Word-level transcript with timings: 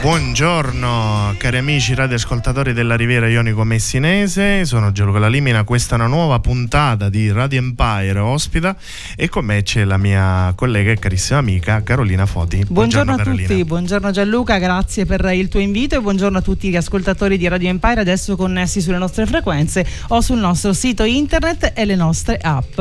Buongiorno 0.00 1.34
cari 1.38 1.56
amici 1.56 1.92
radioascoltatori 1.92 2.72
della 2.72 2.94
Riviera 2.94 3.26
Ionico 3.26 3.64
Messinese, 3.64 4.64
sono 4.64 4.92
Gianluca 4.92 5.18
Lalimina, 5.18 5.64
questa 5.64 5.96
è 5.96 5.98
una 5.98 6.06
nuova 6.06 6.38
puntata 6.38 7.08
di 7.08 7.32
Radio 7.32 7.58
Empire 7.58 8.20
ospita 8.20 8.76
e 9.16 9.28
con 9.28 9.44
me 9.44 9.64
c'è 9.64 9.82
la 9.82 9.96
mia 9.96 10.52
collega 10.54 10.92
e 10.92 10.98
carissima 11.00 11.40
amica 11.40 11.82
Carolina 11.82 12.26
Foti. 12.26 12.64
Buongiorno, 12.68 13.14
a 13.14 13.16
Carolina. 13.16 13.48
tutti, 13.48 13.64
buongiorno 13.64 14.10
Gianluca, 14.12 14.58
grazie 14.58 15.04
per 15.04 15.24
il 15.32 15.48
tuo 15.48 15.58
invito 15.58 15.96
e 15.96 16.00
buongiorno 16.00 16.38
a 16.38 16.42
tutti 16.42 16.70
gli 16.70 16.76
ascoltatori 16.76 17.36
di 17.36 17.48
Radio 17.48 17.68
Empire 17.68 18.00
adesso 18.00 18.36
connessi 18.36 18.80
sulle 18.80 18.98
nostre 18.98 19.26
frequenze 19.26 19.84
o 20.08 20.20
sul 20.20 20.38
nostro 20.38 20.72
sito 20.74 21.02
internet 21.02 21.72
e 21.74 21.84
le 21.84 21.96
nostre 21.96 22.38
app. 22.40 22.80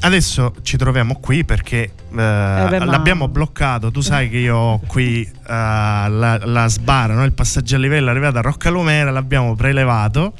Adesso 0.00 0.54
ci 0.62 0.76
troviamo 0.76 1.18
qui 1.20 1.44
perché 1.44 1.82
eh, 1.82 1.92
beh, 2.10 2.78
ma- 2.78 2.84
l'abbiamo 2.84 3.28
bloccato. 3.28 3.90
Tu 3.90 4.00
sai 4.00 4.30
che 4.30 4.38
io 4.38 4.56
ho 4.56 4.80
qui 4.86 5.22
eh, 5.22 5.30
la, 5.46 6.40
la 6.44 6.68
sbarra, 6.68 7.14
no? 7.14 7.24
il 7.24 7.32
passaggio 7.32 7.76
a 7.76 7.78
livello 7.78 8.08
è 8.08 8.10
arrivato 8.10 8.38
a 8.38 8.42
Roccalumera, 8.42 9.10
l'abbiamo 9.10 9.54
prelevato. 9.54 10.32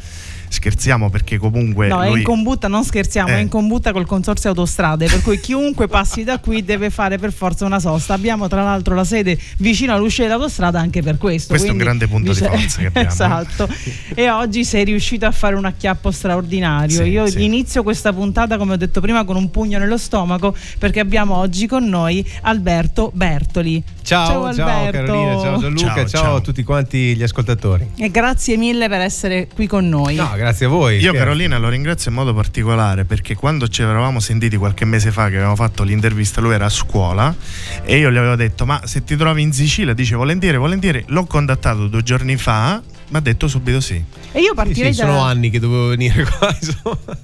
Scherziamo 0.49 1.11
perché 1.11 1.39
comunque. 1.39 1.89
No, 1.89 2.03
è 2.03 2.09
lui- 2.09 2.19
in 2.19 2.25
combutta, 2.25 2.69
non 2.69 2.85
scherziamo, 2.85 3.29
Eh. 3.29 3.35
è 3.36 3.39
in 3.39 3.48
combutta 3.48 3.92
col 3.92 4.07
consorzio 4.07 4.48
autostrade, 4.51 5.07
per 5.07 5.23
cui 5.23 5.39
chiunque 5.41 5.86
passi 5.89 6.25
da 6.25 6.39
qui 6.39 6.64
deve 6.64 6.91
fare 6.91 7.19
per 7.19 7.33
forza 7.33 7.64
una 7.64 7.79
sosta. 7.81 8.14
Abbiamo 8.14 8.48
tra 8.48 8.63
l'altro 8.63 8.95
la 8.95 9.05
sede 9.05 9.39
vicino 9.58 9.92
all'uscita 9.95 10.27
dell'autostrada 10.27 10.81
anche 10.81 11.03
per 11.03 11.19
questo. 11.19 11.48
Questo 11.48 11.69
è 11.69 11.70
un 11.70 11.77
quindi 11.77 11.85
grande 11.98 12.07
punto 12.08 12.33
di 12.33 12.39
dice- 12.39 12.51
forza 12.51 12.81
che 12.81 12.87
abbiamo. 12.89 13.08
esatto. 13.08 13.69
E 14.14 14.31
oggi 14.31 14.64
sei 14.64 14.85
riuscito 14.85 15.27
a 15.27 15.31
fare 15.31 15.55
un 15.55 15.64
acchiappo 15.64 16.11
straordinario. 16.11 17.03
Sì, 17.03 17.11
Io 17.11 17.27
sì. 17.27 17.45
inizio 17.45 17.83
questa 17.83 18.13
puntata, 18.13 18.57
come 18.57 18.73
ho 18.75 18.77
detto 18.77 19.01
prima, 19.01 19.25
con 19.25 19.37
un 19.37 19.51
pugno 19.51 19.79
nello 19.79 19.98
stomaco 19.98 20.55
perché 20.79 21.01
abbiamo 21.01 21.37
oggi 21.37 21.67
con 21.67 21.85
noi 21.85 22.25
Alberto 22.42 23.11
Bertoli. 23.14 23.83
Ciao, 24.03 24.27
ciao, 24.27 24.45
Alberto. 24.47 24.91
Carolina, 25.13 25.33
ciao 25.41 25.58
Gianluca, 25.58 25.85
Ciao, 25.87 26.07
ciao, 26.07 26.23
ciao. 26.23 26.37
a 26.37 26.41
tutti 26.41 26.63
quanti 26.63 27.14
gli 27.14 27.23
ascoltatori. 27.23 27.91
E 27.97 28.11
grazie 28.11 28.57
mille 28.57 28.89
per 28.89 29.01
essere 29.03 29.48
qui 29.55 29.67
con 29.67 29.87
noi. 29.89 30.14
No, 30.14 30.31
grazie 30.39 30.67
a 30.67 30.69
voi. 30.69 30.99
Io. 30.99 31.13
Carolina 31.13 31.59
lo 31.59 31.69
ringrazio 31.69 32.11
in 32.11 32.17
modo 32.17 32.33
particolare 32.33 33.05
perché 33.05 33.35
quando 33.35 33.67
ci 33.69 33.83
eravamo 33.83 34.21
sentiti 34.21 34.57
qualche 34.57 34.85
mese 34.85 35.11
fa 35.11 35.29
che 35.29 35.35
avevamo 35.35 35.57
fatto 35.57 35.83
l'intervista, 35.83 36.41
lui 36.41 36.55
era 36.55 36.67
a 36.67 36.71
scuola 36.71 37.35
e 37.83 37.99
io 37.99 38.11
gli 38.11 38.17
avevo 38.17 38.37
detto 38.37 38.65
ma 38.65 38.81
se 38.85 39.03
ti 39.03 39.17
trovi 39.17 39.43
in 39.43 39.53
Sicilia 39.53 39.93
dice 39.93 40.15
volentieri, 40.15 40.57
volentieri, 40.57 41.05
l'ho 41.09 41.25
contattato 41.27 41.89
due 41.89 42.03
giorni 42.03 42.37
fa, 42.37 42.81
mi 43.09 43.17
ha 43.17 43.21
detto 43.21 43.49
subito 43.49 43.81
sì. 43.81 44.03
E 44.33 44.41
io 44.41 44.55
partirei 44.55 44.95
sì, 44.95 45.01
da... 45.01 45.07
sono 45.07 45.21
anni 45.21 45.51
che 45.51 45.59
dovevo 45.59 45.89
venire 45.89 46.25
qua, 46.25 46.55
insomma. 46.59 47.19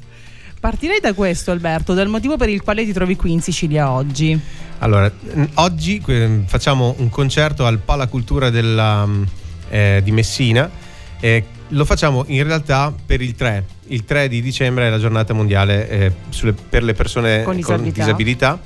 Partirei 0.58 0.98
da 1.00 1.12
questo, 1.12 1.52
Alberto, 1.52 1.94
dal 1.94 2.08
motivo 2.08 2.36
per 2.36 2.48
il 2.48 2.62
quale 2.62 2.84
ti 2.84 2.92
trovi 2.92 3.16
qui 3.16 3.32
in 3.32 3.40
Sicilia 3.40 3.90
oggi. 3.90 4.38
Allora, 4.78 5.10
oggi 5.54 6.02
facciamo 6.46 6.94
un 6.98 7.08
concerto 7.10 7.64
al 7.64 7.78
Palacultura 7.78 8.50
della, 8.50 9.06
mh, 9.06 9.28
eh, 9.68 10.00
di 10.02 10.10
Messina. 10.10 10.68
eh, 11.20 11.44
lo 11.68 11.84
facciamo 11.84 12.24
in 12.28 12.42
realtà 12.44 12.92
per 13.04 13.20
il 13.20 13.34
3. 13.34 13.64
Il 13.88 14.04
3 14.04 14.28
di 14.28 14.40
dicembre 14.40 14.86
è 14.86 14.90
la 14.90 14.98
giornata 14.98 15.32
mondiale 15.34 15.88
eh, 15.88 16.12
sulle- 16.28 16.52
per 16.54 16.82
le 16.82 16.94
persone 16.94 17.42
Con 17.42 17.52
con 17.60 17.82
disabilità. 17.82 18.02
disabilità. 18.04 18.60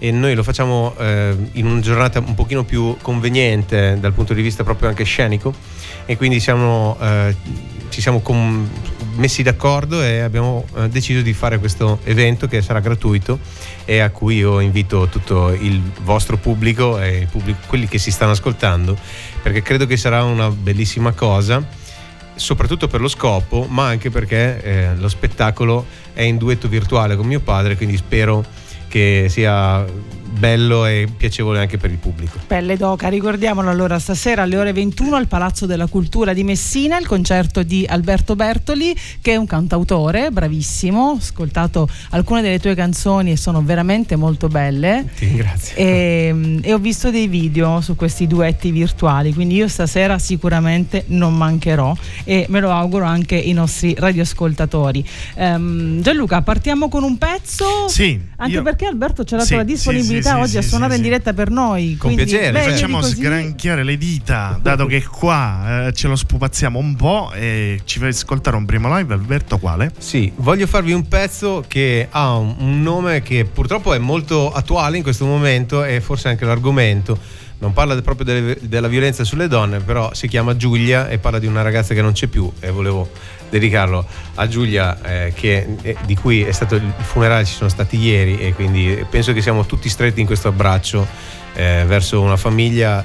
e 0.00 0.10
noi 0.10 0.34
lo 0.34 0.42
facciamo 0.42 0.94
eh, 0.98 1.34
in 1.52 1.66
una 1.66 1.80
giornata 1.80 2.18
un 2.18 2.34
pochino 2.34 2.64
più 2.64 2.96
conveniente 3.00 3.96
dal 4.00 4.12
punto 4.12 4.34
di 4.34 4.42
vista 4.42 4.64
proprio 4.64 4.88
anche 4.88 5.04
scenico 5.04 5.54
e 6.04 6.16
quindi 6.16 6.40
siamo, 6.40 6.96
eh, 7.00 7.34
ci 7.88 8.00
siamo 8.00 8.20
com- 8.20 8.68
messi 9.16 9.42
d'accordo 9.44 10.02
e 10.02 10.18
abbiamo 10.20 10.64
eh, 10.76 10.88
deciso 10.88 11.22
di 11.22 11.32
fare 11.32 11.58
questo 11.60 12.00
evento 12.04 12.48
che 12.48 12.60
sarà 12.60 12.80
gratuito 12.80 13.38
e 13.84 14.00
a 14.00 14.10
cui 14.10 14.36
io 14.38 14.58
invito 14.58 15.06
tutto 15.08 15.50
il 15.52 15.80
vostro 16.02 16.36
pubblico 16.38 17.00
e 17.00 17.28
pubblico- 17.30 17.60
quelli 17.68 17.86
che 17.86 17.98
si 17.98 18.10
stanno 18.10 18.32
ascoltando 18.32 18.98
perché 19.42 19.62
credo 19.62 19.86
che 19.86 19.96
sarà 19.96 20.24
una 20.24 20.50
bellissima 20.50 21.12
cosa 21.12 21.64
soprattutto 22.34 22.88
per 22.88 23.00
lo 23.00 23.08
scopo 23.08 23.66
ma 23.68 23.86
anche 23.86 24.10
perché 24.10 24.62
eh, 24.62 24.96
lo 24.96 25.08
spettacolo 25.08 25.86
è 26.12 26.22
in 26.22 26.36
duetto 26.36 26.68
virtuale 26.68 27.16
con 27.16 27.26
mio 27.26 27.40
padre 27.40 27.76
quindi 27.76 27.96
spero 27.96 28.44
che 28.88 29.26
sia 29.28 29.84
bello 30.38 30.86
e 30.86 31.08
piacevole 31.16 31.60
anche 31.60 31.78
per 31.78 31.90
il 31.90 31.96
pubblico 31.98 32.38
Pelle 32.46 32.76
d'oca, 32.76 33.08
ricordiamolo 33.08 33.70
allora 33.70 33.98
stasera 33.98 34.42
alle 34.42 34.56
ore 34.56 34.72
21 34.72 35.16
al 35.16 35.26
Palazzo 35.26 35.66
della 35.66 35.86
Cultura 35.86 36.32
di 36.32 36.44
Messina 36.44 36.98
il 36.98 37.06
concerto 37.06 37.62
di 37.62 37.86
Alberto 37.88 38.36
Bertoli 38.36 38.94
che 39.20 39.32
è 39.32 39.36
un 39.36 39.46
cantautore 39.46 40.30
bravissimo, 40.30 41.10
ho 41.10 41.16
ascoltato 41.16 41.88
alcune 42.10 42.42
delle 42.42 42.58
tue 42.58 42.74
canzoni 42.74 43.32
e 43.32 43.36
sono 43.36 43.62
veramente 43.62 44.16
molto 44.16 44.48
belle 44.48 45.06
ti 45.16 45.26
ringrazio 45.26 45.76
e, 45.76 46.60
e 46.62 46.72
ho 46.72 46.78
visto 46.78 47.10
dei 47.10 47.28
video 47.28 47.80
su 47.80 47.94
questi 47.96 48.26
duetti 48.26 48.70
virtuali, 48.70 49.32
quindi 49.32 49.54
io 49.54 49.68
stasera 49.68 50.18
sicuramente 50.18 51.04
non 51.08 51.34
mancherò 51.36 51.94
e 52.24 52.46
me 52.48 52.60
lo 52.60 52.70
auguro 52.70 53.04
anche 53.04 53.36
i 53.36 53.52
nostri 53.52 53.94
radioascoltatori. 53.96 55.04
Ehm, 55.36 56.00
Gianluca, 56.02 56.42
partiamo 56.42 56.88
con 56.88 57.02
un 57.02 57.18
pezzo? 57.18 57.88
Sì, 57.88 58.20
Anche 58.36 58.54
io- 58.54 58.62
perché 58.62 58.86
Alberto 58.86 59.24
ci 59.24 59.34
ha 59.34 59.38
dato 59.38 59.48
Sì, 59.48 59.56
la 59.56 59.62
disponibilità 59.64 60.12
sì, 60.20 60.23
sì, 60.23 60.23
oggi 60.32 60.58
a 60.58 60.62
sì, 60.62 60.68
suonare 60.68 60.92
sì, 60.92 60.98
in 60.98 61.04
sì. 61.04 61.10
diretta 61.10 61.32
per 61.32 61.50
noi. 61.50 61.96
Con 61.96 62.12
quindi, 62.12 62.30
piacere, 62.30 62.52
beh. 62.52 62.70
Facciamo 62.70 62.98
così- 63.00 63.16
sgranchiare 63.16 63.84
le 63.84 63.96
dita, 63.96 64.58
dato 64.60 64.86
che 64.86 65.02
qua 65.04 65.86
eh, 65.86 65.92
ce 65.92 66.08
lo 66.08 66.16
spupazziamo 66.16 66.78
un 66.78 66.96
po' 66.96 67.32
e 67.34 67.80
ci 67.84 67.98
fai 67.98 68.08
ascoltare 68.08 68.56
un 68.56 68.64
primo 68.64 68.94
live, 68.96 69.12
Alberto, 69.14 69.58
quale? 69.58 69.92
Sì, 69.98 70.32
voglio 70.36 70.66
farvi 70.66 70.92
un 70.92 71.06
pezzo 71.08 71.64
che 71.66 72.08
ha 72.10 72.36
un, 72.36 72.54
un 72.58 72.82
nome 72.82 73.22
che 73.22 73.44
purtroppo 73.44 73.94
è 73.94 73.98
molto 73.98 74.52
attuale 74.52 74.96
in 74.96 75.02
questo 75.02 75.26
momento 75.26 75.84
e 75.84 76.00
forse 76.00 76.28
anche 76.28 76.44
l'argomento. 76.44 77.18
Non 77.64 77.72
parla 77.72 77.98
proprio 78.02 78.26
delle- 78.26 78.58
della 78.60 78.88
violenza 78.88 79.24
sulle 79.24 79.48
donne, 79.48 79.80
però 79.80 80.12
si 80.12 80.28
chiama 80.28 80.54
Giulia 80.54 81.08
e 81.08 81.16
parla 81.16 81.38
di 81.38 81.46
una 81.46 81.62
ragazza 81.62 81.94
che 81.94 82.02
non 82.02 82.12
c'è 82.12 82.26
più 82.26 82.52
e 82.60 82.70
volevo 82.70 83.10
dedicarlo 83.48 84.04
a 84.34 84.46
Giulia 84.46 85.00
eh, 85.00 85.32
che, 85.34 85.76
eh, 85.80 85.96
di 86.04 86.14
cui 86.14 86.42
è 86.42 86.52
stato 86.52 86.74
il 86.74 86.92
funerale 86.98 87.46
ci 87.46 87.54
sono 87.54 87.70
stati 87.70 87.96
ieri 87.96 88.38
e 88.38 88.52
quindi 88.52 89.02
penso 89.08 89.32
che 89.32 89.40
siamo 89.40 89.64
tutti 89.64 89.88
stretti 89.88 90.20
in 90.20 90.26
questo 90.26 90.48
abbraccio 90.48 91.06
eh, 91.54 91.84
verso 91.86 92.20
una 92.20 92.36
famiglia 92.36 93.02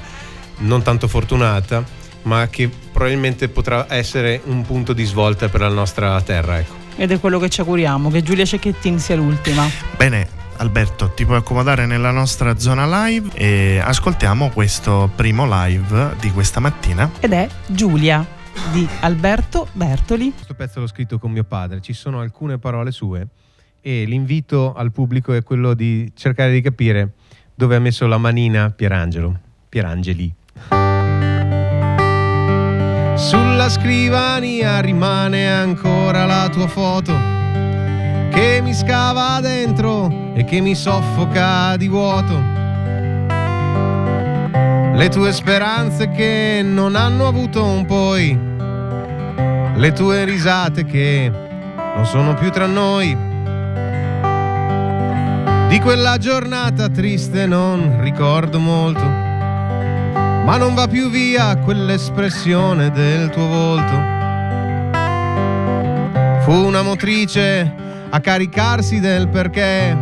non 0.58 0.82
tanto 0.82 1.08
fortunata 1.08 1.82
ma 2.24 2.48
che 2.50 2.68
probabilmente 2.92 3.48
potrà 3.48 3.86
essere 3.88 4.42
un 4.44 4.60
punto 4.66 4.92
di 4.92 5.04
svolta 5.04 5.48
per 5.48 5.60
la 5.60 5.68
nostra 5.68 6.20
terra. 6.20 6.58
Ecco. 6.58 6.74
Ed 6.96 7.12
è 7.12 7.18
quello 7.18 7.38
che 7.38 7.48
ci 7.48 7.60
auguriamo, 7.60 8.10
che 8.10 8.22
Giulia 8.22 8.44
Cecchettin 8.44 8.98
sia 8.98 9.16
l'ultima. 9.16 9.66
Bene, 9.96 10.28
Alberto, 10.60 11.10
ti 11.14 11.24
puoi 11.24 11.38
accomodare 11.38 11.86
nella 11.86 12.10
nostra 12.10 12.58
zona 12.58 13.06
live 13.06 13.30
e 13.34 13.80
ascoltiamo 13.82 14.50
questo 14.50 15.10
primo 15.14 15.46
live 15.48 16.16
di 16.20 16.30
questa 16.30 16.60
mattina. 16.60 17.10
Ed 17.18 17.32
è 17.32 17.48
Giulia 17.66 18.26
di 18.70 18.86
Alberto 19.00 19.68
Bertoli. 19.72 20.32
Questo 20.32 20.52
pezzo 20.52 20.80
l'ho 20.80 20.86
scritto 20.86 21.18
con 21.18 21.32
mio 21.32 21.44
padre, 21.44 21.80
ci 21.80 21.94
sono 21.94 22.20
alcune 22.20 22.58
parole 22.58 22.90
sue 22.90 23.28
e 23.80 24.04
l'invito 24.04 24.74
al 24.74 24.92
pubblico 24.92 25.32
è 25.32 25.42
quello 25.42 25.72
di 25.72 26.12
cercare 26.14 26.52
di 26.52 26.60
capire 26.60 27.12
dove 27.54 27.76
ha 27.76 27.80
messo 27.80 28.06
la 28.06 28.18
manina 28.18 28.70
Pierangelo. 28.70 29.38
Pierangeli. 29.66 30.34
sulla 33.16 33.68
scrivania 33.68 34.80
rimane 34.80 35.50
ancora 35.50 36.24
la 36.24 36.48
tua 36.48 36.66
foto 36.66 37.39
che 38.30 38.60
mi 38.62 38.72
scava 38.72 39.40
dentro 39.40 40.32
e 40.34 40.44
che 40.44 40.60
mi 40.60 40.74
soffoca 40.74 41.76
di 41.76 41.88
vuoto. 41.88 42.58
Le 44.94 45.08
tue 45.08 45.32
speranze 45.32 46.10
che 46.10 46.62
non 46.64 46.94
hanno 46.94 47.26
avuto 47.26 47.64
un 47.64 47.84
poi, 47.84 48.38
le 49.74 49.92
tue 49.92 50.24
risate 50.24 50.84
che 50.84 51.30
non 51.94 52.06
sono 52.06 52.34
più 52.34 52.50
tra 52.50 52.66
noi. 52.66 53.16
Di 55.68 55.78
quella 55.80 56.18
giornata 56.18 56.88
triste 56.88 57.46
non 57.46 58.00
ricordo 58.00 58.58
molto, 58.58 59.04
ma 59.04 60.56
non 60.56 60.74
va 60.74 60.86
più 60.86 61.10
via 61.10 61.56
quell'espressione 61.56 62.90
del 62.90 63.30
tuo 63.30 63.46
volto. 63.46 64.08
Fu 66.42 66.52
una 66.52 66.82
motrice 66.82 67.72
a 68.10 68.20
caricarsi 68.20 69.00
del 69.00 69.28
perché 69.28 69.96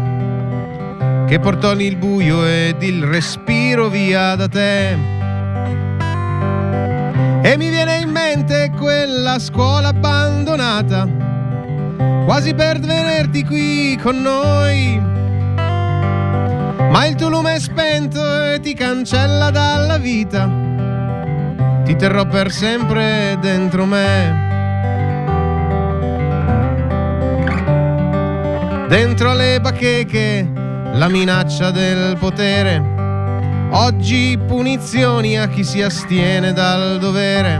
che 1.26 1.38
portò 1.40 1.72
il 1.72 1.96
buio 1.96 2.46
ed 2.46 2.82
il 2.82 3.04
respiro 3.04 3.88
via 3.88 4.34
da 4.34 4.48
te. 4.48 4.92
E 7.42 7.56
mi 7.58 7.68
viene 7.68 7.98
in 7.98 8.08
mente 8.08 8.72
quella 8.76 9.38
scuola 9.38 9.88
abbandonata, 9.88 11.06
quasi 12.24 12.54
per 12.54 12.80
tenerti 12.80 13.44
qui 13.44 13.98
con 14.02 14.22
noi. 14.22 14.98
Ma 16.90 17.04
il 17.04 17.14
tuo 17.14 17.28
lume 17.28 17.56
è 17.56 17.60
spento 17.60 18.22
e 18.44 18.60
ti 18.60 18.72
cancella 18.72 19.50
dalla 19.50 19.98
vita. 19.98 20.50
Ti 21.84 21.94
terrò 21.94 22.26
per 22.26 22.50
sempre 22.50 23.36
dentro 23.38 23.84
me. 23.84 24.47
Dentro 28.88 29.34
le 29.34 29.60
bacheche 29.60 30.50
la 30.94 31.08
minaccia 31.08 31.70
del 31.70 32.16
potere. 32.16 33.68
Oggi 33.70 34.38
punizioni 34.46 35.38
a 35.38 35.46
chi 35.46 35.62
si 35.62 35.82
astiene 35.82 36.54
dal 36.54 36.98
dovere. 36.98 37.58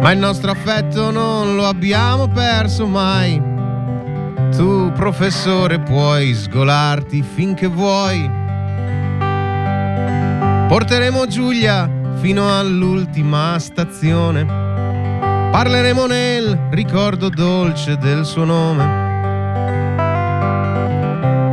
Ma 0.00 0.10
il 0.10 0.18
nostro 0.18 0.50
affetto 0.50 1.10
non 1.10 1.54
lo 1.54 1.66
abbiamo 1.66 2.28
perso 2.28 2.86
mai. 2.86 3.38
Tu, 4.56 4.90
professore, 4.92 5.78
puoi 5.78 6.32
sgolarti 6.32 7.22
finché 7.22 7.66
vuoi. 7.66 8.26
Porteremo 10.68 11.26
Giulia 11.26 11.90
fino 12.20 12.58
all'ultima 12.58 13.58
stazione. 13.58 14.61
Parleremo 15.52 16.06
nel 16.06 16.68
ricordo 16.70 17.28
dolce 17.28 17.98
del 17.98 18.24
suo 18.24 18.44
nome. 18.44 19.00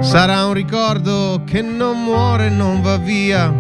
Sarà 0.02 0.46
un 0.46 0.54
ricordo 0.54 1.44
che 1.46 1.62
non 1.62 2.02
muore 2.06 2.48
non 2.50 2.82
va 2.82 2.96
via. 2.96 3.54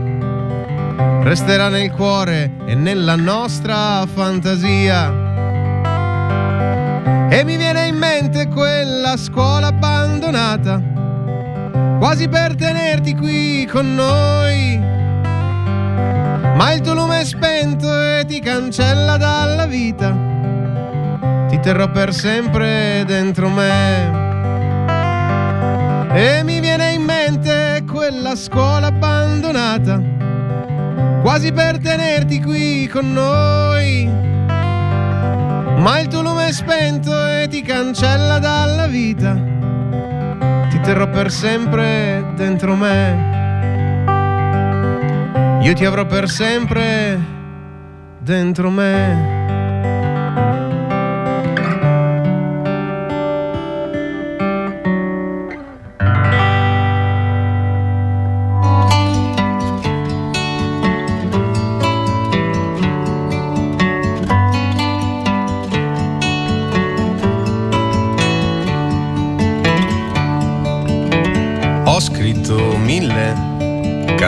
Resterà 1.24 1.68
nel 1.68 1.91
cuore 1.91 2.53
e 2.65 2.74
nella 2.74 3.18
nostra 3.18 4.06
fantasia. 4.06 5.09
E 7.30 7.44
mi 7.44 7.57
viene 7.57 7.88
in 7.88 7.97
mente 7.97 8.47
quella 8.47 9.18
scuola 9.18 9.68
abbandonata, 9.68 10.81
quasi 12.00 12.30
per 12.30 12.56
tenerti 12.56 13.13
qui 13.13 13.68
con 13.69 13.94
noi. 13.94 14.99
Ma 16.59 16.73
il 16.73 16.81
tuo 16.81 16.94
lume 16.94 17.21
è 17.21 17.23
spento 17.23 17.88
e 17.88 18.25
ti 18.27 18.41
cancella 18.41 19.15
dalla 19.15 19.65
vita. 19.65 20.13
Ti 21.47 21.57
terrò 21.61 21.89
per 21.89 22.13
sempre 22.13 23.06
dentro 23.07 23.47
me. 23.47 24.11
E 26.11 26.44
mi 26.44 26.59
viene 26.59 26.91
in 26.91 27.03
mente 27.03 27.85
quella 27.89 28.35
scuola 28.35 28.88
abbandonata, 28.88 30.01
quasi 31.21 31.53
per 31.53 31.77
tenerti 31.77 32.41
qui 32.41 32.89
con 32.91 33.13
noi. 33.13 34.05
Ma 35.77 36.00
il 36.00 36.07
tuo 36.09 36.21
lume 36.21 36.47
è 36.47 36.51
spento 36.51 37.25
e 37.25 37.47
ti 37.50 37.62
cancella 37.62 38.38
dalla 38.38 38.88
vita. 38.88 39.33
Ti 40.69 40.79
terrò 40.81 41.09
per 41.09 41.31
sempre 41.31 42.33
dentro 42.35 42.75
me. 42.75 43.28
Io 45.61 45.73
ti 45.73 45.85
avrò 45.85 46.06
per 46.06 46.29
sempre 46.29 47.19
dentro 48.19 48.69
me. 48.69 49.39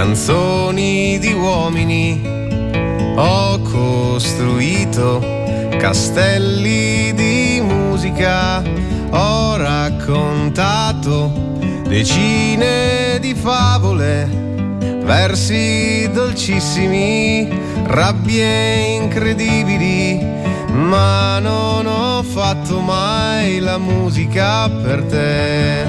canzoni 0.01 0.50
castelli 5.81 7.11
di 7.15 7.59
musica, 7.59 8.61
ho 9.09 9.57
raccontato 9.57 11.31
decine 11.87 13.17
di 13.19 13.33
favole, 13.33 14.29
versi 15.03 16.07
dolcissimi, 16.13 17.49
rabbie 17.85 18.93
incredibili, 18.93 20.23
ma 20.71 21.39
non 21.39 21.87
ho 21.87 22.21
fatto 22.21 22.79
mai 22.79 23.57
la 23.57 23.79
musica 23.79 24.69
per 24.69 25.03
te. 25.05 25.83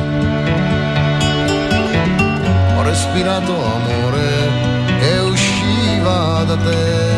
Respirato 2.83 3.53
amore 3.53 4.49
che 5.01 5.19
usciva 5.19 6.45
da 6.47 6.57
te. 6.57 7.11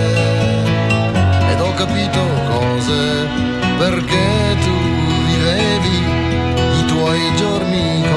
Ed 1.52 1.60
ho 1.60 1.72
capito 1.74 2.43
cose 2.94 3.28
perché 3.78 4.56
tu 4.62 4.76
vivevi 5.26 5.98
i 6.78 6.84
tuoi 6.86 7.34
giorni 7.36 8.13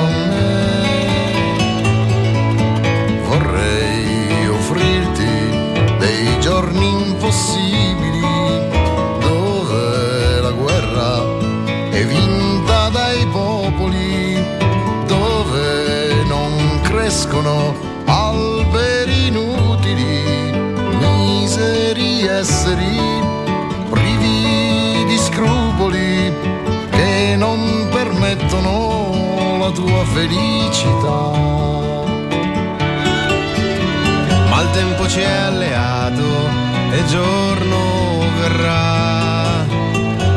giorno 37.08 38.20
verrà. 38.40 39.66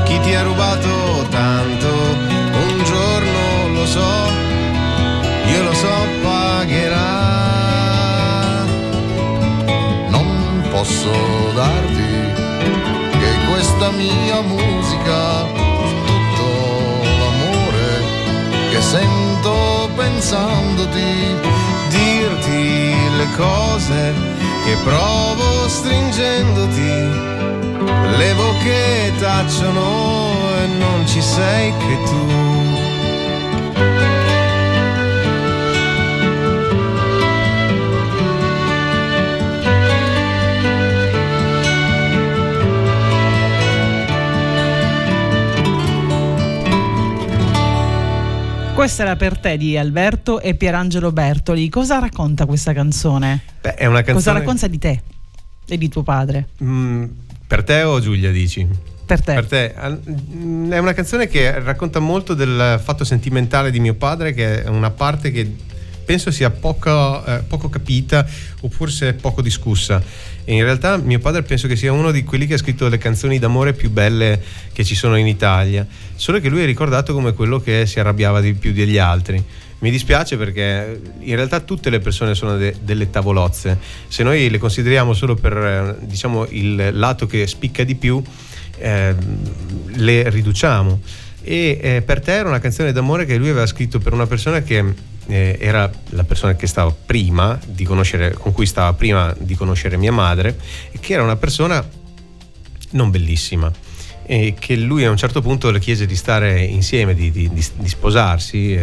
Chi 0.04 0.18
ti 0.20 0.34
ha 0.34 0.42
rubato 0.42 1.26
tanto, 1.28 1.88
un 1.88 2.84
giorno 2.84 3.74
lo 3.74 3.86
so, 3.86 4.30
io 5.52 5.62
lo 5.62 5.72
so 5.74 5.94
pagherà. 6.22 7.28
Non 10.08 10.62
posso 10.70 11.10
darti 11.54 12.08
che 13.18 13.30
questa 13.50 13.90
mia 13.90 14.40
musica, 14.42 15.44
tutto 16.06 16.46
l'amore 17.18 17.90
che 18.70 18.80
sento 18.80 19.90
pensandoti, 19.96 21.34
dirti 21.88 22.94
le 23.16 23.28
cose 23.36 24.29
che 24.64 24.76
provo 24.84 25.68
stringendoti, 25.68 26.92
le 28.16 28.34
bocche 28.34 29.12
tacciono 29.18 30.32
e 30.62 30.66
non 30.78 31.06
ci 31.06 31.20
sei 31.22 31.72
che 31.78 31.98
tu. 32.04 32.60
Questa 48.80 49.02
era 49.02 49.14
per 49.14 49.36
te 49.36 49.58
di 49.58 49.76
Alberto 49.76 50.40
e 50.40 50.54
Pierangelo 50.54 51.12
Bertoli. 51.12 51.68
Cosa 51.68 51.98
racconta 51.98 52.46
questa 52.46 52.72
canzone? 52.72 53.42
Beh, 53.60 53.74
è 53.74 53.84
una 53.84 53.98
canzone... 53.98 54.14
Cosa 54.14 54.32
racconta 54.32 54.66
di 54.68 54.78
te 54.78 55.02
e 55.66 55.76
di 55.76 55.90
tuo 55.90 56.02
padre? 56.02 56.48
Mm, 56.64 57.04
per 57.46 57.62
te 57.62 57.82
o 57.82 58.00
Giulia 58.00 58.30
dici? 58.30 58.66
Per 59.04 59.20
te. 59.22 59.34
Per 59.34 59.46
te. 59.46 59.74
Mm, 60.34 60.72
È 60.72 60.78
una 60.78 60.94
canzone 60.94 61.28
che 61.28 61.60
racconta 61.60 61.98
molto 61.98 62.32
del 62.32 62.80
fatto 62.82 63.04
sentimentale 63.04 63.70
di 63.70 63.80
mio 63.80 63.96
padre, 63.96 64.32
che 64.32 64.62
è 64.64 64.68
una 64.68 64.90
parte 64.90 65.30
che 65.30 65.54
penso 66.02 66.30
sia 66.30 66.48
poco, 66.48 67.22
eh, 67.26 67.40
poco 67.46 67.68
capita 67.68 68.26
o 68.62 68.70
forse 68.70 69.12
poco 69.12 69.42
discussa. 69.42 70.02
E 70.50 70.54
in 70.54 70.64
realtà 70.64 70.96
mio 70.96 71.20
padre 71.20 71.42
penso 71.42 71.68
che 71.68 71.76
sia 71.76 71.92
uno 71.92 72.10
di 72.10 72.24
quelli 72.24 72.44
che 72.44 72.54
ha 72.54 72.58
scritto 72.58 72.88
le 72.88 72.98
canzoni 72.98 73.38
d'amore 73.38 73.72
più 73.72 73.88
belle 73.88 74.42
che 74.72 74.82
ci 74.82 74.96
sono 74.96 75.14
in 75.14 75.28
Italia, 75.28 75.86
solo 76.16 76.40
che 76.40 76.48
lui 76.48 76.62
è 76.62 76.66
ricordato 76.66 77.14
come 77.14 77.34
quello 77.34 77.60
che 77.60 77.86
si 77.86 78.00
arrabbiava 78.00 78.40
di 78.40 78.54
più 78.54 78.72
degli 78.72 78.98
altri. 78.98 79.40
Mi 79.78 79.92
dispiace 79.92 80.36
perché 80.36 81.00
in 81.20 81.36
realtà 81.36 81.60
tutte 81.60 81.88
le 81.88 82.00
persone 82.00 82.34
sono 82.34 82.56
de- 82.56 82.74
delle 82.82 83.10
tavolozze. 83.10 83.78
Se 84.08 84.24
noi 84.24 84.50
le 84.50 84.58
consideriamo 84.58 85.12
solo 85.12 85.36
per 85.36 85.56
eh, 85.56 85.96
diciamo, 86.04 86.44
il 86.48 86.98
lato 86.98 87.26
che 87.26 87.46
spicca 87.46 87.84
di 87.84 87.94
più, 87.94 88.20
eh, 88.78 89.14
le 89.86 90.30
riduciamo. 90.30 91.00
E 91.42 91.78
eh, 91.80 92.02
per 92.02 92.20
te 92.20 92.32
era 92.32 92.48
una 92.48 92.58
canzone 92.58 92.90
d'amore 92.90 93.24
che 93.24 93.36
lui 93.36 93.50
aveva 93.50 93.66
scritto 93.66 94.00
per 94.00 94.14
una 94.14 94.26
persona 94.26 94.62
che 94.62 94.84
eh, 95.30 95.56
era 95.60 95.90
la 96.10 96.24
persona 96.24 96.54
con 98.34 98.52
cui 98.52 98.66
stava 98.66 98.92
prima 98.92 99.34
di 99.38 99.54
conoscere 99.54 99.96
mia 99.96 100.12
madre, 100.12 100.58
che 101.00 101.12
era 101.12 101.22
una 101.22 101.36
persona 101.36 101.86
non 102.90 103.10
bellissima. 103.10 103.70
E 104.26 104.54
che 104.58 104.76
lui 104.76 105.04
a 105.04 105.10
un 105.10 105.16
certo 105.16 105.40
punto 105.40 105.70
le 105.70 105.80
chiese 105.80 106.06
di 106.06 106.14
stare 106.14 106.62
insieme, 106.62 107.14
di, 107.14 107.30
di- 107.30 107.50
di- 107.52 107.66
di 107.74 107.88
sposarsi. 107.88 108.78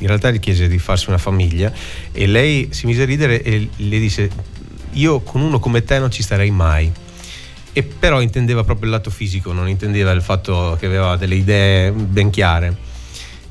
in 0.00 0.06
realtà 0.06 0.30
gli 0.30 0.38
chiese 0.38 0.68
di 0.68 0.78
farsi 0.78 1.08
una 1.08 1.18
famiglia 1.18 1.72
e 2.12 2.26
lei 2.26 2.68
si 2.70 2.86
mise 2.86 3.02
a 3.02 3.04
ridere 3.04 3.42
e 3.42 3.68
le 3.74 3.98
disse 3.98 4.30
io 4.92 5.20
con 5.20 5.40
uno 5.40 5.58
come 5.58 5.82
te 5.82 5.98
non 5.98 6.10
ci 6.10 6.22
starei 6.22 6.52
mai 6.52 6.92
e 7.72 7.82
però 7.82 8.20
intendeva 8.20 8.64
proprio 8.64 8.86
il 8.86 8.92
lato 8.92 9.10
fisico, 9.10 9.52
non 9.52 9.68
intendeva 9.68 10.10
il 10.10 10.22
fatto 10.22 10.76
che 10.78 10.86
aveva 10.86 11.16
delle 11.16 11.36
idee 11.36 11.92
ben 11.92 12.30
chiare. 12.30 12.76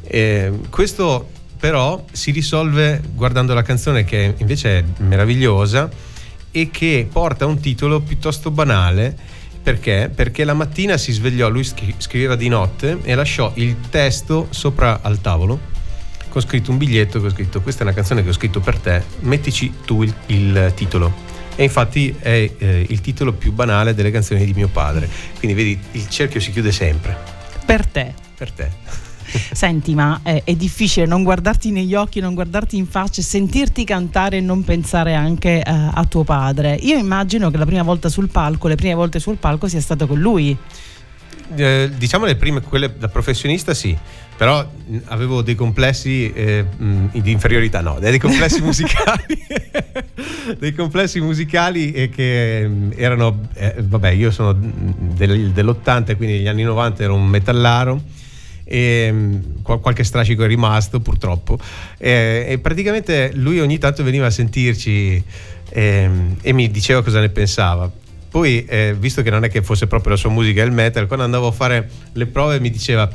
E 0.04 0.52
questo 0.70 1.30
però 1.58 2.04
si 2.12 2.32
risolve 2.32 3.02
guardando 3.14 3.54
la 3.54 3.62
canzone 3.62 4.04
che 4.04 4.36
invece 4.38 4.80
è 4.80 4.84
meravigliosa 5.00 5.90
e 6.52 6.70
che 6.72 7.08
porta 7.12 7.46
un 7.46 7.60
titolo 7.60 8.00
piuttosto 8.02 8.52
banale. 8.52 9.16
Perché? 9.62 10.10
Perché 10.14 10.46
la 10.46 10.54
mattina 10.54 10.96
si 10.98 11.12
svegliò, 11.12 11.50
lui 11.50 11.64
scri- 11.64 11.96
scriveva 11.98 12.36
di 12.36 12.48
notte 12.48 13.00
e 13.04 13.16
lasciò 13.16 13.52
il 13.56 13.76
testo 13.90 14.48
sopra 14.52 15.00
al 15.02 15.20
tavolo 15.20 15.76
con 16.38 16.42
scritto 16.42 16.72
un 16.72 16.78
biglietto 16.78 17.20
che 17.20 17.28
ho 17.28 17.30
scritto 17.32 17.62
questa 17.62 17.82
è 17.82 17.84
una 17.86 17.94
canzone 17.94 18.24
che 18.24 18.30
ho 18.30 18.34
scritto 18.34 18.60
per 18.60 18.78
te, 18.78 19.02
mettici 19.22 19.74
tu 19.86 20.04
il, 20.04 20.14
il 20.28 20.72
titolo. 20.76 21.26
E 21.56 21.64
infatti 21.64 22.16
è 22.20 22.52
eh, 22.56 22.86
il 22.88 23.02
titolo 23.02 23.34
più 23.34 23.52
banale 23.52 23.96
delle 23.96 24.12
canzoni 24.12 24.46
di 24.46 24.54
mio 24.54 24.68
padre. 24.68 25.10
Quindi 25.40 25.58
vedi, 25.58 25.80
il 25.94 26.08
cerchio 26.08 26.40
si 26.40 26.52
chiude 26.52 26.72
sempre. 26.72 27.18
Per 27.66 27.88
te. 27.88 28.14
Per 28.38 28.52
te. 28.52 29.07
Senti, 29.52 29.94
ma 29.94 30.20
eh, 30.24 30.42
è 30.44 30.56
difficile 30.56 31.06
non 31.06 31.24
guardarti 31.24 31.72
negli 31.72 31.96
occhi, 31.96 32.20
non 32.20 32.34
guardarti 32.34 32.78
in 32.78 32.88
faccia, 32.88 33.22
sentirti 33.22 33.84
cantare 33.84 34.38
e 34.38 34.42
non 34.42 34.64
pensare 34.64 35.14
anche 35.14 35.62
eh, 35.62 35.64
a 35.66 36.06
tuo 36.06 36.24
padre. 36.24 36.76
Io 36.82 36.98
immagino 36.98 37.50
che 37.50 37.58
la 37.58 37.66
prima 37.66 37.84
volta 37.84 38.10
sul 38.10 38.30
palco, 38.30 38.68
le 38.68 38.76
prime 38.76 38.94
volte 38.94 39.20
sul 39.20 39.38
palco 39.38 39.68
sia 39.68 39.82
stato 39.82 40.08
con 40.08 40.20
lui. 40.20 40.58
Eh, 41.56 41.90
diciamo 41.96 42.26
le 42.26 42.36
prime, 42.36 42.62
quelle 42.62 42.94
da 42.98 43.08
professionista 43.08 43.74
sì, 43.74 43.98
però 44.36 44.64
mh, 44.64 44.98
avevo 45.06 45.42
dei 45.42 45.56
complessi 45.56 46.32
eh, 46.34 46.64
mh, 46.64 47.22
di 47.22 47.32
inferiorità, 47.32 47.80
no, 47.80 48.00
dei 48.00 48.20
complessi 48.20 48.62
musicali, 48.64 49.38
dei 50.60 50.74
complessi 50.74 51.22
musicali 51.22 51.94
e 51.94 52.10
che 52.10 52.68
mh, 52.68 52.94
erano, 52.98 53.48
eh, 53.54 53.76
vabbè 53.80 54.10
io 54.10 54.30
sono 54.30 54.54
del- 54.54 55.52
dell'80 55.52 56.18
quindi 56.18 56.36
negli 56.38 56.48
anni 56.48 56.64
90 56.64 57.04
ero 57.04 57.16
un 57.16 57.28
metallaro 57.28 58.02
e 58.68 59.40
qual- 59.62 59.80
qualche 59.80 60.04
strascico 60.04 60.44
è 60.44 60.48
rimasto 60.48 61.00
purtroppo. 61.00 61.58
E, 61.98 62.46
e 62.50 62.58
praticamente 62.60 63.32
lui 63.34 63.60
ogni 63.60 63.78
tanto 63.78 64.04
veniva 64.04 64.26
a 64.26 64.30
sentirci 64.30 65.24
ehm, 65.70 66.38
e 66.42 66.54
mi 66.54 66.70
diceva 66.70 67.02
cosa 67.02 67.20
ne 67.20 67.30
pensava. 67.30 67.90
Poi 68.30 68.66
eh, 68.66 68.96
visto 68.98 69.22
che 69.22 69.30
non 69.30 69.46
è 69.46 69.50
che 69.50 69.62
fosse 69.62 69.88
proprio 69.88 70.12
la 70.12 70.18
sua 70.18 70.30
musica 70.30 70.62
il 70.62 70.72
metal 70.72 71.08
quando 71.08 71.24
andavo 71.24 71.48
a 71.48 71.52
fare 71.52 71.90
le 72.12 72.26
prove 72.26 72.60
mi 72.60 72.70
diceva 72.70 73.10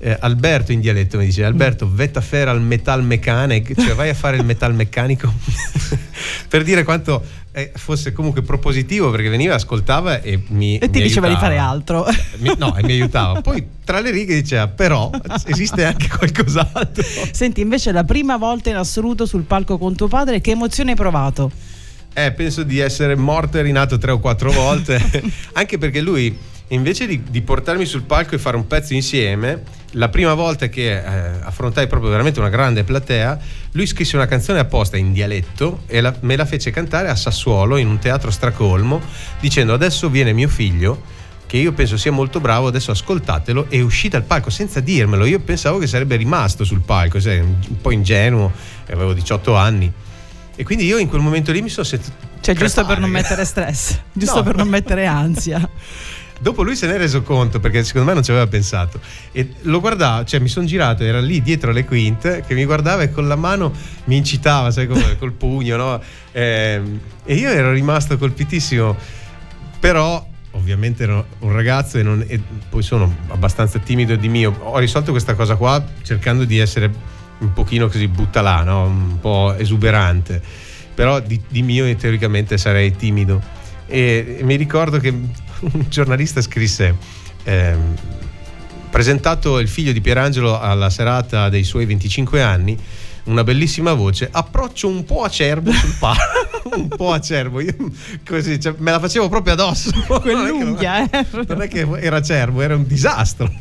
eh, 0.00 0.16
Alberto 0.20 0.72
in 0.72 0.80
dialetto 0.80 1.18
mi 1.18 1.24
dice 1.26 1.44
Alberto 1.44 1.90
vetta 1.92 2.20
fare 2.20 2.50
al 2.50 2.62
metal 2.62 3.02
mechanic 3.02 3.74
cioè 3.80 3.94
vai 3.94 4.08
a 4.10 4.14
fare 4.14 4.36
il 4.36 4.44
metal 4.44 4.74
meccanico 4.74 5.32
per 6.48 6.62
dire 6.62 6.84
quanto 6.84 7.22
eh, 7.52 7.72
fosse 7.74 8.12
comunque 8.12 8.42
propositivo 8.42 9.10
perché 9.10 9.28
veniva 9.28 9.54
ascoltava 9.54 10.20
e 10.22 10.40
mi 10.48 10.78
E 10.78 10.90
ti 10.90 10.98
mi 10.98 11.06
diceva 11.06 11.26
di 11.26 11.32
aiutava. 11.32 11.54
fare 11.54 11.58
altro. 11.58 12.06
Mi- 12.36 12.54
no, 12.56 12.76
e 12.76 12.82
mi 12.84 12.92
aiutava. 12.92 13.40
Poi 13.42 13.66
tra 13.84 13.98
le 14.00 14.10
righe 14.12 14.34
diceva: 14.34 14.68
Però 14.68 15.10
esiste 15.46 15.84
anche 15.84 16.06
qualcos'altro. 16.08 17.02
Senti, 17.32 17.60
invece 17.60 17.90
la 17.90 18.04
prima 18.04 18.36
volta 18.36 18.68
in 18.70 18.76
assoluto 18.76 19.26
sul 19.26 19.42
palco 19.42 19.76
con 19.76 19.96
tuo 19.96 20.06
padre, 20.06 20.40
che 20.40 20.52
emozione 20.52 20.90
hai 20.90 20.96
provato? 20.96 21.50
Eh, 22.12 22.30
penso 22.32 22.62
di 22.62 22.78
essere 22.78 23.16
morto 23.16 23.58
e 23.58 23.62
rinato 23.62 23.98
tre 23.98 24.12
o 24.12 24.20
quattro 24.20 24.52
volte. 24.52 25.02
anche 25.54 25.78
perché 25.78 26.00
lui, 26.00 26.36
invece 26.68 27.06
di, 27.06 27.22
di 27.28 27.40
portarmi 27.42 27.84
sul 27.86 28.02
palco 28.02 28.34
e 28.34 28.38
fare 28.38 28.56
un 28.56 28.66
pezzo 28.66 28.92
insieme, 28.94 29.62
la 29.92 30.08
prima 30.08 30.34
volta 30.34 30.68
che 30.68 30.92
eh, 30.96 31.00
affrontai 31.42 31.86
proprio 31.86 32.10
veramente 32.10 32.40
una 32.40 32.50
grande 32.50 32.84
platea, 32.84 33.38
lui 33.72 33.86
scrisse 33.86 34.16
una 34.16 34.26
canzone 34.26 34.58
apposta 34.58 34.96
in 34.96 35.12
dialetto 35.12 35.82
e 35.86 36.00
la- 36.00 36.14
me 36.20 36.36
la 36.36 36.44
fece 36.44 36.70
cantare 36.70 37.08
a 37.08 37.16
Sassuolo 37.16 37.76
in 37.78 37.88
un 37.88 37.98
teatro 37.98 38.30
stracolmo, 38.30 39.00
dicendo: 39.40 39.72
Adesso 39.72 40.10
viene 40.10 40.32
mio 40.32 40.48
figlio 40.48 41.16
che 41.46 41.56
io 41.56 41.72
penso 41.72 41.96
sia 41.96 42.12
molto 42.12 42.40
bravo, 42.40 42.66
adesso 42.66 42.90
ascoltatelo, 42.90 43.66
e 43.70 43.80
uscì 43.80 44.08
dal 44.08 44.22
palco 44.24 44.50
senza 44.50 44.80
dirmelo. 44.80 45.24
Io 45.24 45.40
pensavo 45.40 45.78
che 45.78 45.86
sarebbe 45.86 46.16
rimasto 46.16 46.62
sul 46.64 46.80
palco, 46.80 47.18
sai, 47.20 47.38
un 47.38 47.80
po' 47.80 47.90
ingenuo, 47.90 48.52
avevo 48.90 49.14
18 49.14 49.56
anni. 49.56 49.90
E 50.54 50.64
quindi 50.64 50.84
io 50.84 50.98
in 50.98 51.08
quel 51.08 51.22
momento 51.22 51.50
lì 51.52 51.62
mi 51.62 51.70
sono 51.70 51.86
sentito. 51.86 52.12
Cioè, 52.40 52.54
giusto 52.54 52.84
per 52.84 52.96
crepare. 52.96 53.00
non 53.00 53.10
mettere 53.10 53.44
stress, 53.46 53.98
giusto 54.12 54.36
No. 54.36 54.42
per 54.42 54.56
non 54.56 54.68
mettere 54.68 55.06
ansia. 55.06 55.66
Dopo 56.40 56.62
lui 56.62 56.76
se 56.76 56.86
ne 56.86 56.94
è 56.94 56.98
reso 56.98 57.22
conto 57.22 57.58
perché 57.58 57.82
secondo 57.82 58.06
me 58.08 58.14
non 58.14 58.22
ci 58.22 58.30
aveva 58.30 58.46
pensato 58.46 59.00
e 59.32 59.54
lo 59.62 59.80
guardava, 59.80 60.24
cioè 60.24 60.38
mi 60.38 60.48
sono 60.48 60.66
girato, 60.66 61.02
era 61.02 61.20
lì 61.20 61.42
dietro 61.42 61.72
le 61.72 61.84
quinte 61.84 62.44
che 62.46 62.54
mi 62.54 62.64
guardava 62.64 63.02
e 63.02 63.10
con 63.10 63.26
la 63.26 63.34
mano 63.34 63.72
mi 64.04 64.16
incitava, 64.16 64.70
sai 64.70 64.86
come 64.86 65.16
col 65.18 65.32
pugno, 65.32 65.76
no? 65.76 66.00
Ehm, 66.32 67.00
e 67.24 67.34
io 67.34 67.48
ero 67.48 67.72
rimasto 67.72 68.16
colpitissimo, 68.16 68.96
però 69.80 70.24
ovviamente 70.52 71.02
ero 71.02 71.26
un 71.40 71.52
ragazzo 71.52 71.98
e, 71.98 72.02
non- 72.02 72.24
e 72.26 72.40
poi 72.68 72.82
sono 72.82 73.12
abbastanza 73.28 73.78
timido 73.80 74.14
di 74.16 74.28
mio. 74.28 74.56
Ho 74.60 74.78
risolto 74.78 75.10
questa 75.10 75.34
cosa 75.34 75.56
qua 75.56 75.84
cercando 76.02 76.44
di 76.44 76.58
essere 76.58 76.90
un 77.38 77.52
pochino 77.52 77.88
così 77.88 78.08
butta 78.08 78.40
là, 78.40 78.62
no? 78.62 78.84
un 78.84 79.18
po' 79.20 79.54
esuberante, 79.56 80.40
però 80.94 81.20
di, 81.20 81.40
di 81.48 81.62
mio 81.62 81.94
teoricamente 81.96 82.58
sarei 82.58 82.94
timido. 82.96 83.40
E, 83.86 84.36
e 84.38 84.44
mi 84.44 84.56
ricordo 84.56 84.98
che 84.98 85.12
un 85.60 85.84
giornalista 85.88 86.40
scrisse 86.40 86.96
ehm, 87.44 87.94
presentato 88.90 89.58
il 89.58 89.68
figlio 89.68 89.92
di 89.92 90.00
Pierangelo 90.00 90.58
alla 90.58 90.90
serata 90.90 91.48
dei 91.48 91.64
suoi 91.64 91.84
25 91.86 92.42
anni 92.42 92.76
una 93.24 93.44
bellissima 93.44 93.92
voce 93.92 94.28
approccio 94.32 94.88
un 94.88 95.04
po' 95.04 95.22
acerbo 95.22 95.70
sul 95.70 95.94
palco 95.98 96.70
un 96.74 96.88
po' 96.88 97.12
acerbo 97.12 97.60
io 97.60 97.74
così 98.24 98.58
cioè, 98.58 98.74
me 98.78 98.90
la 98.90 98.98
facevo 98.98 99.28
proprio 99.28 99.52
addosso 99.52 99.90
Non 99.92 100.02
è 100.06 100.06
che- 100.06 100.20
Quell'unghia, 100.20 101.10
eh. 101.10 101.26
non 101.46 101.60
è 101.62 101.68
che 101.68 101.86
era 102.00 102.16
acerbo 102.16 102.62
era 102.62 102.74
un 102.74 102.86
disastro 102.86 103.52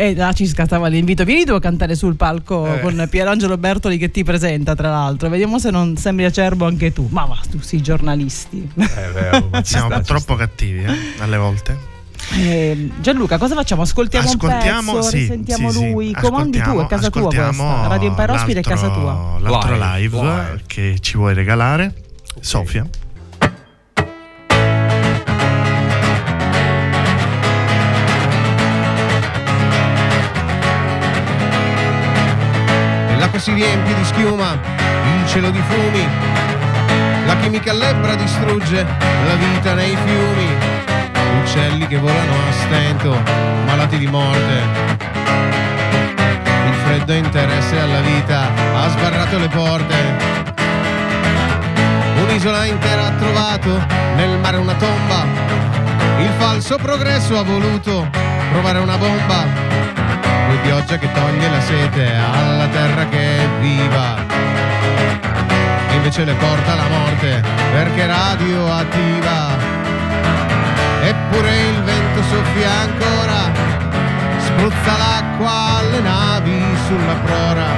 E 0.00 0.14
là 0.14 0.32
ci 0.32 0.46
scattava 0.46 0.86
l'invito. 0.86 1.24
Vieni 1.24 1.44
tu 1.44 1.52
a 1.52 1.60
cantare 1.60 1.94
sul 1.94 2.16
palco 2.16 2.66
Eh. 2.76 2.80
con 2.80 3.06
Pierangelo 3.10 3.58
Bertoli 3.58 3.98
che 3.98 4.10
ti 4.10 4.24
presenta, 4.24 4.74
tra 4.74 4.88
l'altro. 4.88 5.28
Vediamo 5.28 5.58
se 5.58 5.70
non 5.70 5.98
sembri 5.98 6.24
acerbo 6.24 6.64
anche 6.64 6.90
tu. 6.90 7.06
Ma 7.10 7.26
va, 7.26 7.38
tu 7.50 7.60
sei 7.60 7.82
giornalisti. 7.82 8.66
Eh, 8.76 9.10
vero, 9.12 9.48
ma 9.50 9.62
Siamo 9.62 9.88
sta, 9.92 10.00
troppo 10.00 10.36
cattivi 10.36 10.82
eh, 10.84 10.94
alle 11.18 11.36
volte. 11.36 11.76
Eh, 12.32 12.88
Gianluca, 12.98 13.36
cosa 13.36 13.54
facciamo? 13.54 13.82
Ascoltiamo, 13.82 14.26
Ascoltiamo, 14.28 14.92
un 14.92 14.96
pezzo, 15.00 15.08
sì, 15.10 15.16
risentiamo 15.18 15.70
sì, 15.70 15.78
sì. 15.78 15.90
lui. 15.90 16.12
Comandi 16.14 16.62
tu, 16.62 16.78
è 16.78 16.86
casa 16.86 17.10
tua 17.10 17.22
questa. 17.24 17.86
Radio 17.88 18.14
Ospite 18.16 18.60
è 18.60 18.62
casa 18.62 18.88
tua. 18.88 19.36
l'altro- 19.38 19.74
Live, 19.74 19.98
live, 19.98 20.16
live. 20.22 20.60
che 20.66 20.96
ci 21.00 21.18
vuoi 21.18 21.34
regalare, 21.34 21.92
Sofia. 22.40 22.86
Si 33.40 33.54
riempie 33.54 33.94
di 33.94 34.04
schiuma, 34.04 34.52
il 34.52 35.26
cielo 35.26 35.50
di 35.50 35.62
fumi, 35.66 36.06
la 37.24 37.36
chimica 37.38 37.72
lebbra 37.72 38.14
distrugge 38.14 38.84
la 38.84 39.34
vita 39.34 39.72
nei 39.72 39.96
fiumi, 40.04 40.46
uccelli 41.42 41.86
che 41.86 41.96
volano 41.96 42.32
a 42.32 42.52
stento, 42.52 43.18
malati 43.64 43.96
di 43.96 44.06
morte, 44.08 44.62
il 46.66 46.74
freddo 46.84 47.12
interesse 47.14 47.78
alla 47.78 48.00
vita 48.00 48.50
ha 48.74 48.88
sbarrato 48.90 49.38
le 49.38 49.48
porte. 49.48 49.96
Un'isola 52.20 52.66
intera 52.66 53.06
ha 53.06 53.10
trovato, 53.12 53.86
nel 54.16 54.38
mare 54.38 54.58
una 54.58 54.74
tomba. 54.74 55.24
Il 56.18 56.28
falso 56.36 56.76
progresso 56.76 57.38
ha 57.38 57.42
voluto 57.42 58.06
provare 58.50 58.80
una 58.80 58.98
bomba. 58.98 59.99
Poi 60.50 60.58
pioggia 60.62 60.98
che 60.98 61.08
toglie 61.12 61.48
la 61.48 61.60
sete 61.60 62.12
alla 62.12 62.66
terra 62.66 63.06
che 63.06 63.38
è 63.38 63.48
viva. 63.60 64.16
Invece 65.92 66.24
le 66.24 66.34
porta 66.34 66.74
la 66.74 66.88
morte 66.88 67.40
perché 67.70 68.04
radioattiva. 68.04 69.56
Eppure 71.02 71.56
il 71.56 71.82
vento 71.84 72.22
soffia 72.24 72.68
ancora 72.68 73.52
spruzza 74.38 74.96
l'acqua 74.96 75.52
alle 75.78 76.00
navi 76.00 76.64
sulla 76.84 77.14
prora 77.24 77.68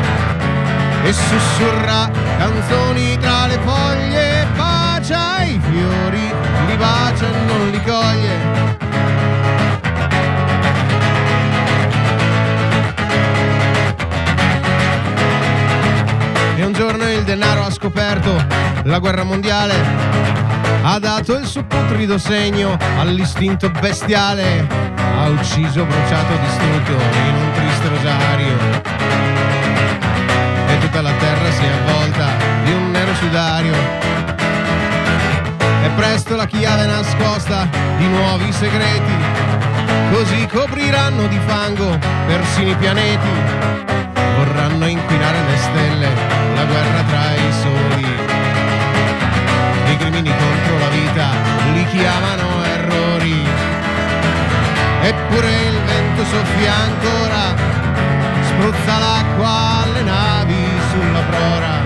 e 1.05 1.13
sussurra 1.13 2.11
canzoni 2.39 3.19
tra 3.19 3.49
le 3.49 3.59
foglie, 3.63 4.47
bacia 4.57 5.43
i 5.43 5.61
fiori, 5.71 6.33
li 6.69 6.77
bacia 6.79 7.27
e 7.27 7.45
non 7.45 7.69
li 7.69 7.83
coglie. 7.83 8.92
E 16.63 16.65
un 16.65 16.73
giorno 16.73 17.11
il 17.11 17.25
denaro 17.25 17.65
ha 17.65 17.71
scoperto 17.73 18.33
la 18.85 19.01
guerra 19.01 19.25
mondiale, 19.25 19.75
ha 20.85 20.97
dato 21.01 21.35
il 21.35 21.45
suo 21.45 21.65
putrido 21.65 22.19
segno 22.19 22.79
all'istinto 22.99 23.69
bestiale 23.69 24.65
ha 25.23 25.29
ucciso, 25.29 25.85
bruciato, 25.85 26.37
distrutto 26.41 26.93
in 26.93 27.35
un 27.35 27.53
triste 27.53 27.89
rosario. 27.89 28.57
E 30.69 30.79
tutta 30.79 31.01
la 31.01 31.13
terra 31.19 31.51
si 31.51 31.65
è 31.65 31.69
avvolta 31.69 32.27
di 32.63 32.73
un 32.73 32.91
nero 32.93 33.15
sudario. 33.17 33.75
E 35.83 35.89
presto 35.97 36.37
la 36.37 36.47
chiave 36.47 36.87
nascosta 36.87 37.69
di 37.97 38.07
nuovi 38.07 38.53
segreti, 38.53 39.15
così 40.13 40.47
copriranno 40.47 41.27
di 41.27 41.41
fango 41.45 41.99
persino 42.27 42.71
i 42.71 42.77
pianeti. 42.77 43.92
Vorranno 44.53 44.87
inquinare 44.87 45.39
le 45.49 45.57
stelle, 45.57 46.09
la 46.55 46.65
guerra 46.65 47.03
tra 47.05 47.35
i 47.35 47.53
soli. 47.63 48.07
I 49.93 49.97
crimini 49.97 50.29
contro 50.29 50.79
la 50.79 50.89
vita 50.89 51.31
li 51.73 51.87
chiamano 51.87 52.63
errori 52.63 53.47
eppure 55.01 55.49
il 55.49 55.81
vento 55.87 56.25
soffia 56.25 56.75
ancora, 56.75 57.55
spruzza 58.43 58.99
l'acqua 58.99 59.85
alle 59.85 60.03
navi 60.03 60.65
sulla 60.91 61.21
prora 61.31 61.81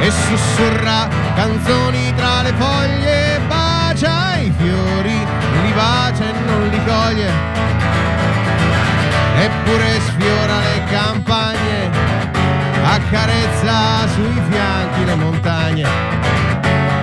e 0.00 0.10
sussurra 0.10 1.08
canzoni 1.34 2.14
tra 2.14 2.42
le 2.42 2.52
foglie, 2.56 3.40
bacia 3.48 4.36
i 4.36 4.52
fiori, 4.56 5.18
li 5.64 5.72
bacia 5.72 6.28
e 6.28 6.32
non 6.46 6.68
li 6.68 6.84
coglie, 6.84 7.30
eppure 9.38 10.00
sfiora 10.00 10.58
le 10.58 10.84
campagne, 10.90 11.90
accarezza 12.82 14.08
sui 14.14 14.42
fianchi 14.50 15.04
le 15.04 15.14
montagne 15.14 15.86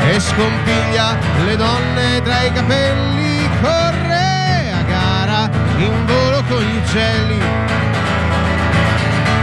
e 0.09 0.19
scompiglia 0.19 1.17
le 1.45 1.55
donne 1.55 2.21
tra 2.23 2.43
i 2.43 2.51
capelli, 2.51 3.49
corre 3.61 4.33
in 5.77 6.05
volo 6.05 6.43
con 6.47 6.61
gli 6.61 6.77
uccelli, 6.77 7.39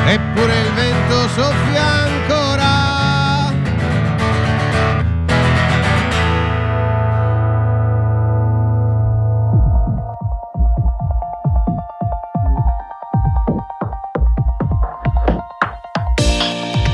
eppure 0.06 0.60
il 0.60 0.72
vento 0.72 1.28
soffia 1.28 2.09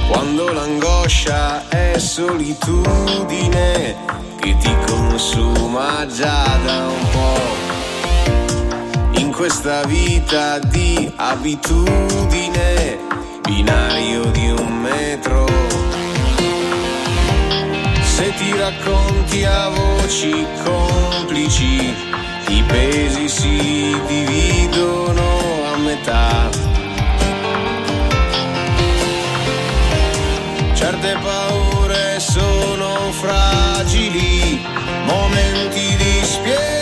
Quando 0.08 0.52
l'angoscia 0.52 1.68
è 1.68 1.98
solitudine 1.98 3.96
che 4.40 4.56
ti 4.56 4.74
consuma 4.86 6.06
già 6.06 6.58
da 6.64 6.86
un 6.86 7.10
po' 7.10 7.66
questa 9.36 9.84
vita 9.84 10.58
di 10.58 11.12
abitudine, 11.14 12.98
binario 13.42 14.24
di 14.30 14.48
un 14.48 14.80
metro. 14.80 15.44
Se 18.02 18.32
ti 18.34 18.50
racconti 18.56 19.44
a 19.44 19.68
voci 19.68 20.46
complici, 20.64 21.94
i 22.48 22.62
pesi 22.66 23.28
si 23.28 23.94
dividono 24.06 25.22
a 25.70 25.76
metà. 25.76 26.65
Certe 30.86 31.18
paure 31.20 32.20
sono 32.20 33.10
fragili, 33.10 34.64
momenti 35.04 35.96
di 35.96 36.20
spietata 36.22 36.75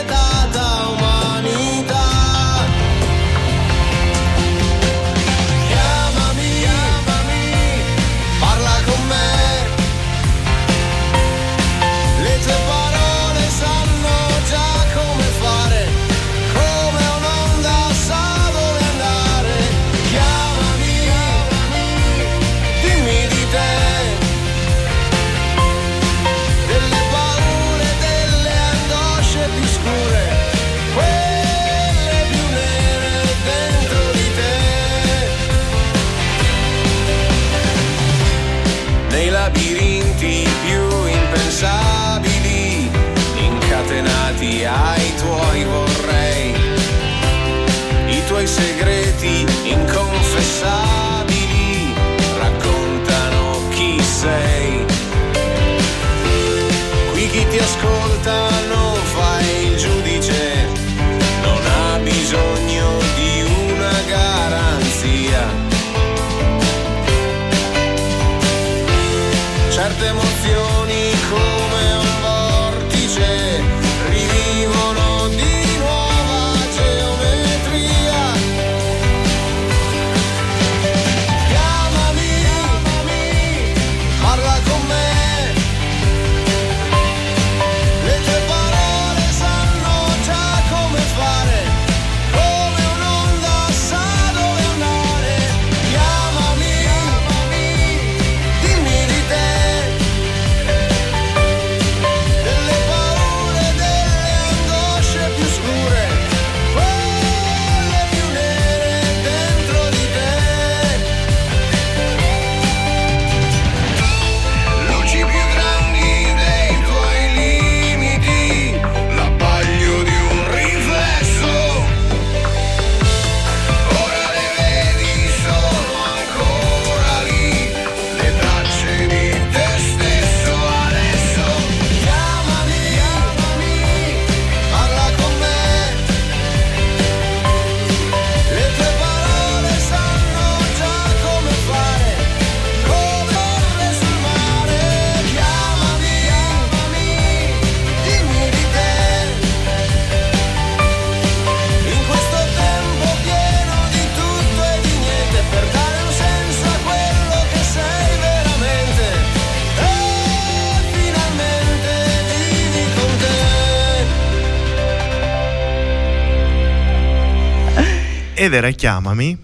ed 168.35 168.53
era 168.55 168.71
Chiamami, 168.71 169.39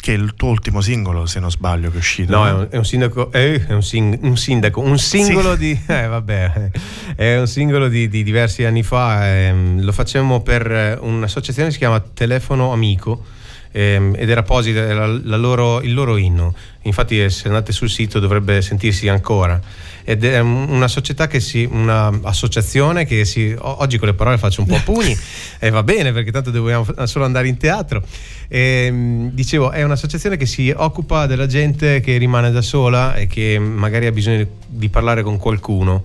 che 0.00 0.14
è 0.14 0.16
il 0.16 0.34
tuo 0.34 0.48
ultimo 0.48 0.80
singolo, 0.80 1.26
se 1.26 1.38
non 1.40 1.50
sbaglio, 1.50 1.88
che 1.90 1.96
è 1.96 1.98
uscito. 1.98 2.32
No, 2.32 2.46
è 2.46 2.52
un, 2.52 2.66
è 2.70 2.76
un 2.76 2.84
sindaco, 2.84 3.30
eh, 3.32 3.64
è 3.66 3.72
un, 3.72 3.82
sing- 3.82 4.18
un 4.22 4.36
sindaco, 4.36 4.80
un 4.80 4.98
singolo 4.98 5.52
Sì. 5.52 5.58
di, 5.58 5.80
eh, 5.86 6.06
vabbè, 6.06 6.70
è 7.14 7.38
un 7.38 7.46
singolo 7.46 7.88
di, 7.88 8.08
di 8.08 8.22
diversi 8.22 8.64
anni 8.64 8.82
fa. 8.82 9.28
ehm, 9.32 9.82
lo 9.84 9.92
facemmo 9.92 10.40
per 10.42 10.70
eh, 10.70 10.98
un'associazione 11.00 11.68
che 11.68 11.74
si 11.74 11.78
chiama 11.78 12.00
Telefono 12.00 12.72
Amico. 12.72 13.24
Ehm, 13.72 14.14
ed 14.16 14.30
era 14.30 14.40
apposita 14.40 14.92
la- 14.94 15.06
la 15.06 15.36
loro- 15.36 15.80
il 15.82 15.92
loro 15.92 16.16
inno. 16.16 16.54
Infatti, 16.82 17.20
eh, 17.22 17.30
se 17.30 17.48
andate 17.48 17.72
sul 17.72 17.88
sito 17.90 18.18
dovrebbe 18.20 18.60
sentirsi 18.62 19.08
ancora. 19.08 19.60
Ed 20.04 20.24
è 20.24 20.40
un- 20.40 20.66
una 20.68 20.88
società 20.88 21.26
che 21.28 21.38
si, 21.40 21.68
un'associazione 21.70 23.04
che 23.04 23.24
si, 23.24 23.54
oggi 23.58 23.98
con 23.98 24.08
le 24.08 24.14
parole 24.14 24.36
faccio 24.38 24.60
un 24.62 24.66
po' 24.66 24.80
pugni 24.84 25.16
e 25.58 25.70
va 25.70 25.82
bene 25.82 26.12
perché 26.12 26.30
tanto 26.32 26.50
dobbiamo 26.50 26.84
solo 27.06 27.24
andare 27.24 27.48
in 27.48 27.56
teatro. 27.56 28.02
Ehm, 28.48 29.30
dicevo, 29.30 29.70
è 29.70 29.82
un'associazione 29.82 30.36
che 30.36 30.46
si 30.46 30.72
occupa 30.76 31.26
della 31.26 31.46
gente 31.46 32.00
che 32.00 32.16
rimane 32.16 32.50
da 32.50 32.62
sola 32.62 33.14
e 33.14 33.26
che 33.26 33.58
magari 33.58 34.06
ha 34.06 34.12
bisogno 34.12 34.46
di 34.66 34.88
parlare 34.88 35.22
con 35.22 35.36
qualcuno. 35.38 36.04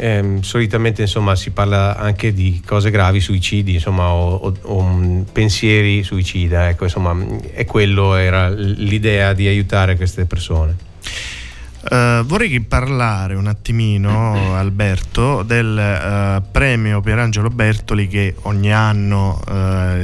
Ehm, 0.00 0.42
solitamente 0.42 1.02
insomma 1.02 1.34
si 1.34 1.50
parla 1.50 1.96
anche 1.96 2.32
di 2.32 2.62
cose 2.64 2.90
gravi, 2.90 3.18
suicidi 3.20 3.74
insomma, 3.74 4.10
o, 4.12 4.34
o- 4.34 4.56
o, 4.62 4.82
mm, 4.82 5.20
pensieri 5.32 6.04
suicida, 6.04 6.68
ecco 6.68 6.84
insomma 6.84 7.16
è 7.52 7.64
quello 7.64 8.14
era 8.14 8.48
l'idea 8.48 9.32
di 9.32 9.48
aiutare 9.48 9.96
queste 9.96 10.24
persone. 10.24 10.76
Eh, 11.90 12.22
vorrei 12.24 12.60
parlare 12.60 13.34
un 13.34 13.46
attimino, 13.48 14.54
Alberto, 14.56 15.42
del 15.42 15.76
eh, 15.76 16.42
premio 16.50 17.00
Pierangelo 17.00 17.48
Bertoli 17.48 18.06
che 18.06 18.34
ogni 18.42 18.72
anno 18.72 19.40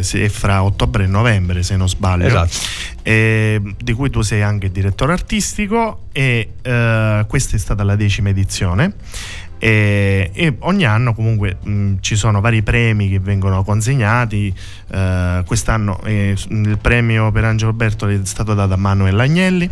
si- 0.01 0.21
è 0.23 0.29
fra 0.29 0.65
ottobre 0.65 1.05
e 1.05 1.07
novembre, 1.07 1.63
se 1.63 1.77
non 1.77 1.89
sbaglio. 1.89 2.27
Esatto. 2.27 2.57
eh, 3.03 3.61
di 3.79 3.93
cui 3.93 4.09
tu 4.11 4.23
sei 4.23 4.43
anche 4.43 4.73
direttore 4.73 5.13
artistico 5.13 6.07
e 6.11 6.49
questa 7.29 7.57
è 7.57 7.59
stata 7.61 7.85
la 7.85 7.95
decima 7.97 8.31
edizione. 8.31 8.95
E, 9.65 10.31
e 10.35 10.57
ogni 10.59 10.85
anno 10.85 11.15
comunque 11.15 11.57
mh, 11.63 11.95
ci 12.01 12.17
sono 12.17 12.43
vari 12.43 12.63
premi 12.63 13.09
che 13.09 13.19
vengono 13.19 13.65
consegnati. 13.65 14.55
eh, 14.93 15.43
quest'anno 15.47 16.03
eh, 16.05 16.37
il 16.51 16.77
premio 16.79 17.33
per 17.33 17.45
Angelo 17.45 17.73
Bertoli 17.73 18.21
è 18.21 18.27
stato 18.27 18.53
dato 18.53 18.75
a 18.75 18.77
Manuel 18.77 19.19
Agnelli, 19.19 19.71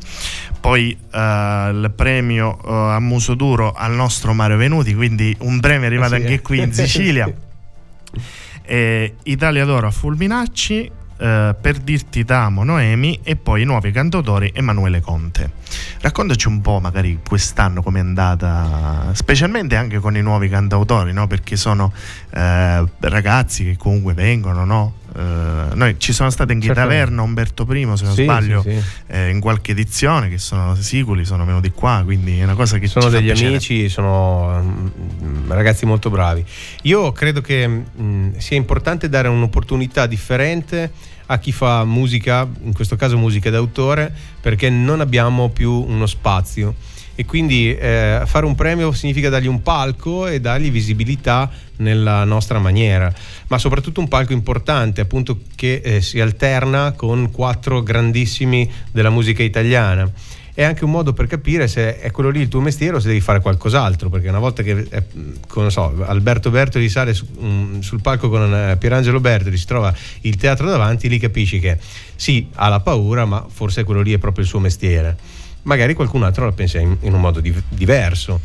poi 0.58 0.96
eh, 1.12 1.70
il 1.74 1.92
premio 1.94 2.58
eh, 2.64 2.94
a 2.94 3.00
muso 3.00 3.34
duro 3.34 3.72
al 3.72 3.92
nostro 3.92 4.32
Mario 4.32 4.56
Venuti, 4.56 4.94
quindi 4.94 5.36
un 5.40 5.60
premio 5.60 5.82
è 5.82 5.86
arrivato 5.88 6.14
Eh 6.14 6.16
sì, 6.16 6.22
anche 6.22 6.34
eh. 6.36 6.40
qui 6.40 6.58
in 6.60 6.72
Sicilia. 6.72 7.26
Sì. 7.26 7.50
Eh, 8.64 9.16
Italia 9.24 9.64
d'Oro 9.64 9.88
a 9.88 9.90
Fulminacci, 9.90 10.90
eh, 11.22 11.54
Per 11.60 11.78
dirti 11.78 12.24
t'amo 12.24 12.64
Noemi 12.64 13.20
e 13.22 13.36
poi 13.36 13.62
i 13.62 13.64
nuovi 13.64 13.92
cantautori 13.92 14.50
Emanuele 14.52 15.00
Conte. 15.00 15.50
Raccontaci 16.00 16.48
un 16.48 16.60
po' 16.60 16.80
magari 16.80 17.20
quest'anno 17.26 17.80
com'è 17.80 18.00
andata, 18.00 19.10
specialmente 19.12 19.76
anche 19.76 20.00
con 20.00 20.16
i 20.16 20.20
nuovi 20.20 20.48
cantautori, 20.48 21.12
no? 21.12 21.28
perché 21.28 21.54
sono 21.56 21.92
eh, 22.30 22.84
ragazzi 22.98 23.64
che 23.64 23.76
comunque 23.76 24.14
vengono, 24.14 24.64
no? 24.64 24.94
Eh, 25.14 25.74
noi 25.74 25.96
ci 25.98 26.12
sono 26.12 26.30
state 26.30 26.52
in 26.52 26.60
Certamente. 26.60 26.94
Taverna 26.98 27.22
Umberto 27.22 27.66
I, 27.70 27.82
se 27.96 28.04
non 28.04 28.14
Sì, 28.14 28.22
sbaglio, 28.22 28.62
sì, 28.62 28.70
sì. 28.70 28.82
eh, 29.08 29.28
in 29.28 29.40
qualche 29.40 29.72
edizione 29.72 30.28
che 30.28 30.38
sono 30.38 30.74
sicuri, 30.74 31.24
sono 31.24 31.44
venuti 31.44 31.70
qua, 31.70 32.02
quindi 32.04 32.38
è 32.38 32.44
una 32.44 32.54
cosa 32.54 32.78
che 32.78 32.86
sono 32.86 33.08
degli 33.08 33.30
amici, 33.30 33.88
sono 33.88 34.62
mm, 34.62 35.50
ragazzi 35.50 35.84
molto 35.86 36.10
bravi. 36.10 36.44
Io 36.82 37.12
credo 37.12 37.40
che 37.40 37.68
mm, 37.68 38.32
sia 38.38 38.56
importante 38.56 39.08
dare 39.08 39.28
un'opportunità 39.28 40.06
differente 40.06 40.90
a 41.26 41.38
chi 41.38 41.52
fa 41.52 41.84
musica, 41.84 42.46
in 42.62 42.72
questo 42.72 42.96
caso 42.96 43.16
musica 43.16 43.50
d'autore, 43.50 44.12
perché 44.40 44.68
non 44.70 45.00
abbiamo 45.00 45.48
più 45.50 45.70
uno 45.72 46.06
spazio. 46.06 46.74
E 47.14 47.26
quindi 47.26 47.74
eh, 47.74 48.22
fare 48.24 48.46
un 48.46 48.54
premio 48.54 48.90
significa 48.92 49.28
dargli 49.28 49.46
un 49.46 49.62
palco 49.62 50.26
e 50.26 50.40
dargli 50.40 50.70
visibilità 50.70 51.50
nella 51.76 52.24
nostra 52.24 52.58
maniera, 52.58 53.12
ma 53.48 53.58
soprattutto 53.58 54.00
un 54.00 54.08
palco 54.08 54.32
importante, 54.32 55.02
appunto 55.02 55.40
che 55.54 55.82
eh, 55.84 56.00
si 56.00 56.20
alterna 56.20 56.92
con 56.92 57.30
quattro 57.30 57.82
grandissimi 57.82 58.70
della 58.90 59.10
musica 59.10 59.42
italiana. 59.42 60.10
È 60.54 60.62
anche 60.62 60.84
un 60.84 60.90
modo 60.90 61.14
per 61.14 61.26
capire 61.26 61.66
se 61.66 61.98
è 61.98 62.10
quello 62.10 62.28
lì 62.28 62.40
il 62.40 62.48
tuo 62.48 62.60
mestiere 62.60 62.96
o 62.96 63.00
se 63.00 63.08
devi 63.08 63.22
fare 63.22 63.40
qualcos'altro 63.40 64.10
perché 64.10 64.28
una 64.28 64.38
volta 64.38 64.62
che 64.62 64.86
eh, 64.90 65.02
non 65.54 65.70
so, 65.70 65.94
Alberto 66.04 66.50
Bertoli 66.50 66.90
sale 66.90 67.14
su- 67.14 67.26
mm, 67.42 67.80
sul 67.80 68.02
palco 68.02 68.28
con 68.28 68.54
eh, 68.54 68.76
Pierangelo 68.76 69.18
Bertoli 69.18 69.56
si 69.56 69.64
trova 69.64 69.94
il 70.22 70.36
teatro 70.36 70.68
davanti 70.68 71.08
lì 71.08 71.18
capisci 71.18 71.58
che 71.58 71.78
sì 72.16 72.48
ha 72.56 72.68
la 72.68 72.80
paura 72.80 73.24
ma 73.24 73.46
forse 73.48 73.82
quello 73.84 74.02
lì 74.02 74.12
è 74.12 74.18
proprio 74.18 74.44
il 74.44 74.50
suo 74.50 74.58
mestiere 74.58 75.16
magari 75.62 75.94
qualcun 75.94 76.22
altro 76.22 76.44
la 76.44 76.52
pensa 76.52 76.78
in, 76.78 76.96
in 77.00 77.12
un 77.12 77.20
modo 77.20 77.40
div- 77.40 77.62
diverso 77.68 78.40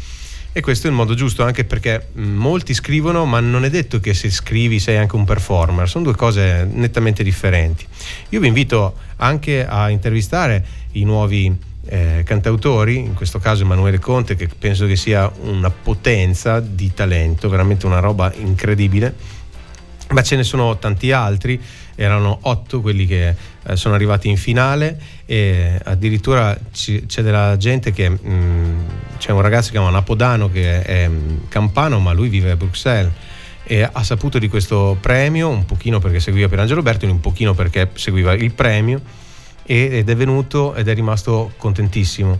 e 0.52 0.62
questo 0.62 0.88
è 0.88 0.90
il 0.90 0.96
modo 0.96 1.14
giusto 1.14 1.44
anche 1.44 1.66
perché 1.66 2.08
mh, 2.12 2.22
molti 2.22 2.74
scrivono 2.74 3.26
ma 3.26 3.40
non 3.40 3.66
è 3.66 3.70
detto 3.70 4.00
che 4.00 4.14
se 4.14 4.30
scrivi 4.30 4.80
sei 4.80 4.98
anche 4.98 5.16
un 5.16 5.26
performer 5.26 5.88
sono 5.88 6.04
due 6.04 6.16
cose 6.16 6.68
nettamente 6.72 7.24
differenti 7.24 7.86
io 8.30 8.40
vi 8.40 8.48
invito 8.48 8.96
anche 9.18 9.66
a 9.66 9.90
intervistare 9.90 10.66
i 10.94 11.04
nuovi 11.04 11.66
eh, 11.90 12.24
cantautori, 12.26 12.98
in 12.98 13.14
questo 13.14 13.40
caso 13.40 13.64
Emanuele 13.64 14.00
Conte, 14.00 14.36
che 14.36 14.48
penso 14.48 14.86
che 14.86 14.96
sia 14.96 15.32
una 15.44 15.70
potenza 15.70 16.60
di 16.60 16.94
talento, 16.94 17.50
veramente 17.50 17.86
una 17.86 18.00
roba 18.00 18.32
incredibile. 18.36 19.16
Ma 20.10 20.22
ce 20.22 20.36
ne 20.36 20.44
sono 20.44 20.78
tanti 20.78 21.12
altri, 21.12 21.60
erano 21.98 22.38
otto 22.44 22.80
quelli 22.80 23.06
che 23.06 23.36
eh, 23.64 23.76
sono 23.76 23.96
arrivati 23.96 24.30
in 24.30 24.38
finale 24.38 24.98
e 25.26 25.78
addirittura 25.84 26.58
ci- 26.72 27.06
c'è 27.08 27.22
della 27.24 27.58
gente 27.58 27.92
che 27.92 28.08
mh, 28.10 28.86
c'è 29.18 29.32
un 29.32 29.42
ragazzo 29.42 29.64
che 29.64 29.66
si 29.66 29.72
chiama 29.72 29.90
Napodano 29.90 30.50
che 30.50 30.82
è 30.84 31.08
mh, 31.08 31.48
campano 31.50 32.00
ma 32.00 32.14
lui 32.14 32.30
vive 32.30 32.52
a 32.52 32.56
Bruxelles 32.56 33.12
e 33.64 33.82
ha 33.92 34.04
saputo 34.04 34.40
di 34.40 34.48
questo 34.48 34.96
premio 35.02 35.50
un 35.50 35.66
pochino 35.66 36.00
perché 36.00 36.20
seguiva 36.22 36.48
Pierangelo 36.48 36.82
Bertoli, 36.82 37.12
un 37.12 37.20
pochino 37.20 37.54
perché 37.54 37.90
seguiva 37.96 38.34
il 38.34 38.54
premio 38.54 39.02
ed 39.66 40.08
è 40.10 40.16
venuto 40.16 40.74
ed 40.76 40.88
è 40.88 40.94
rimasto 40.94 41.52
contentissimo. 41.58 42.40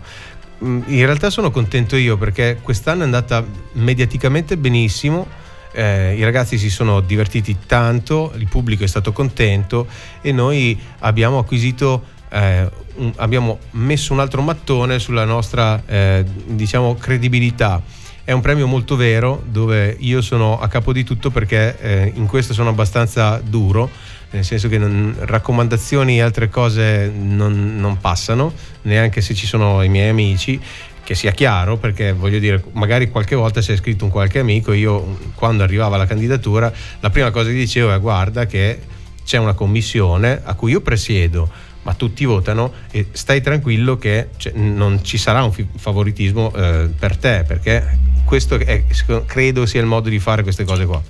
Mm, 0.64 0.80
In 0.86 1.04
realtà 1.04 1.28
sono 1.28 1.50
contento 1.50 1.96
io 1.96 2.16
perché 2.16 2.58
quest'anno 2.62 3.02
è 3.02 3.04
andata 3.04 3.44
mediaticamente 3.72 4.56
benissimo. 4.56 5.26
Eh, 5.72 6.14
I 6.16 6.24
ragazzi 6.24 6.58
si 6.58 6.70
sono 6.70 7.00
divertiti 7.00 7.56
tanto, 7.66 8.32
il 8.36 8.48
pubblico 8.48 8.84
è 8.84 8.86
stato 8.86 9.12
contento 9.12 9.86
e 10.20 10.32
noi 10.32 10.78
abbiamo 11.00 11.38
acquisito, 11.38 12.02
eh, 12.30 12.68
un- 12.96 13.12
abbiamo 13.16 13.58
messo 13.72 14.12
un 14.12 14.20
altro 14.20 14.42
mattone 14.42 14.98
sulla 14.98 15.24
nostra 15.24 15.82
eh, 15.86 16.24
diciamo 16.46 16.94
credibilità. 16.96 17.82
È 18.24 18.32
un 18.32 18.40
premio 18.42 18.66
molto 18.66 18.94
vero 18.94 19.42
dove 19.46 19.96
io 20.00 20.20
sono 20.20 20.60
a 20.60 20.68
capo 20.68 20.92
di 20.92 21.02
tutto 21.02 21.30
perché 21.30 21.78
eh, 21.80 22.12
in 22.14 22.26
questo 22.26 22.52
sono 22.52 22.68
abbastanza 22.68 23.40
duro, 23.42 23.88
nel 24.32 24.44
senso 24.44 24.68
che 24.68 24.76
non- 24.76 25.16
raccomandazioni 25.18 26.18
e 26.18 26.20
altre 26.20 26.50
cose 26.50 27.10
non, 27.10 27.76
non 27.78 27.96
passano, 27.98 28.52
neanche 28.82 29.22
se 29.22 29.32
ci 29.32 29.46
sono 29.46 29.82
i 29.82 29.88
miei 29.88 30.10
amici, 30.10 30.60
che 31.08 31.14
sia 31.14 31.30
chiaro, 31.30 31.78
perché 31.78 32.12
voglio 32.12 32.38
dire, 32.38 32.62
magari 32.72 33.08
qualche 33.08 33.34
volta 33.34 33.62
si 33.62 33.72
è 33.72 33.76
scritto 33.78 34.04
un 34.04 34.10
qualche 34.10 34.40
amico, 34.40 34.74
io 34.74 35.16
quando 35.36 35.62
arrivava 35.62 35.96
la 35.96 36.04
candidatura, 36.04 36.70
la 37.00 37.08
prima 37.08 37.30
cosa 37.30 37.48
che 37.48 37.54
dicevo 37.54 37.94
è 37.94 37.98
guarda 37.98 38.44
che 38.44 38.78
c'è 39.24 39.38
una 39.38 39.54
commissione 39.54 40.38
a 40.44 40.52
cui 40.52 40.72
io 40.72 40.82
presiedo, 40.82 41.48
ma 41.84 41.94
tutti 41.94 42.26
votano 42.26 42.74
e 42.90 43.06
stai 43.12 43.40
tranquillo 43.40 43.96
che 43.96 44.28
cioè, 44.36 44.52
non 44.54 45.02
ci 45.02 45.16
sarà 45.16 45.42
un 45.44 45.52
favoritismo 45.76 46.52
eh, 46.54 46.90
per 46.98 47.16
te, 47.16 47.42
perché 47.46 47.98
questo 48.26 48.56
è- 48.56 48.84
credo 49.24 49.64
sia 49.64 49.80
il 49.80 49.86
modo 49.86 50.10
di 50.10 50.18
fare 50.18 50.42
queste 50.42 50.64
cose 50.64 50.84
qua. 50.84 51.02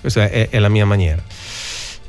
Questa 0.00 0.30
è- 0.30 0.48
è 0.48 0.58
la 0.60 0.70
mia 0.70 0.86
maniera. 0.86 1.22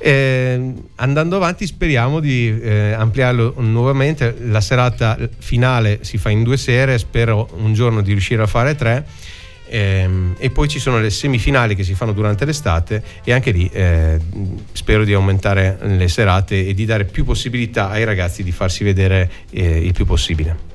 Eh, 0.05 0.73
andando 0.95 1.37
avanti 1.37 1.65
speriamo 1.65 2.19
di 2.19 2.59
eh, 2.61 2.91
ampliarlo 2.91 3.53
nuovamente. 3.59 4.35
La 4.41 4.59
serata 4.59 5.17
finale 5.37 5.99
si 6.01 6.17
fa 6.17 6.29
in 6.29 6.43
due 6.43 6.57
sere 6.57 6.97
spero 6.97 7.47
un 7.55 7.73
giorno 7.73 8.01
di 8.01 8.11
riuscire 8.11 8.41
a 8.41 8.47
fare 8.47 8.75
tre. 8.75 9.05
Ehm, 9.69 10.35
e 10.39 10.49
poi 10.49 10.67
ci 10.67 10.77
sono 10.77 10.99
le 10.99 11.09
semifinali 11.09 11.73
che 11.73 11.83
si 11.83 11.93
fanno 11.93 12.11
durante 12.11 12.43
l'estate 12.43 13.01
e 13.23 13.31
anche 13.31 13.51
lì 13.51 13.69
eh, 13.71 14.19
spero 14.73 15.05
di 15.05 15.13
aumentare 15.13 15.77
le 15.83 16.09
serate 16.09 16.67
e 16.67 16.73
di 16.73 16.83
dare 16.83 17.05
più 17.05 17.23
possibilità 17.23 17.89
ai 17.89 18.03
ragazzi 18.03 18.43
di 18.43 18.51
farsi 18.51 18.83
vedere 18.83 19.31
eh, 19.51 19.77
il 19.77 19.93
più 19.93 20.05
possibile 20.05 20.71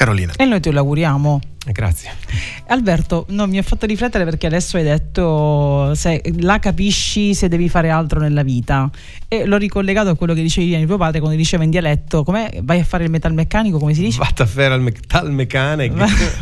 Carolina. 0.00 0.32
E 0.38 0.46
noi 0.46 0.60
te 0.60 0.70
lo 0.70 0.78
auguriamo. 0.78 1.40
Eh, 1.66 1.72
Grazie. 1.72 2.10
Alberto, 2.68 3.26
no, 3.28 3.46
mi 3.46 3.58
ha 3.58 3.62
fatto 3.62 3.84
riflettere 3.84 4.24
perché 4.24 4.46
adesso 4.46 4.78
hai 4.78 4.82
detto 4.82 5.94
se 5.94 6.22
la 6.38 6.58
capisci 6.58 7.34
se 7.34 7.48
devi 7.48 7.68
fare 7.68 7.90
altro 7.90 8.18
nella 8.18 8.42
vita 8.42 8.88
e 9.28 9.44
l'ho 9.44 9.58
ricollegato 9.58 10.08
a 10.08 10.14
quello 10.16 10.32
che 10.32 10.40
dicevi 10.40 10.74
di 10.74 10.86
tuo 10.86 10.96
padre 10.96 11.20
quando 11.20 11.36
diceva 11.36 11.62
in 11.62 11.68
dialetto 11.68 12.24
come 12.24 12.60
vai 12.62 12.80
a 12.80 12.84
fare 12.84 13.04
il 13.04 13.10
metalmeccanico 13.10 13.78
come 13.78 13.92
si 13.92 14.00
dice? 14.00 14.16
Vatta 14.18 14.44
a 14.44 14.46
fare 14.46 14.72
al 14.72 14.80
metal 14.80 15.30
mechanic. 15.32 15.92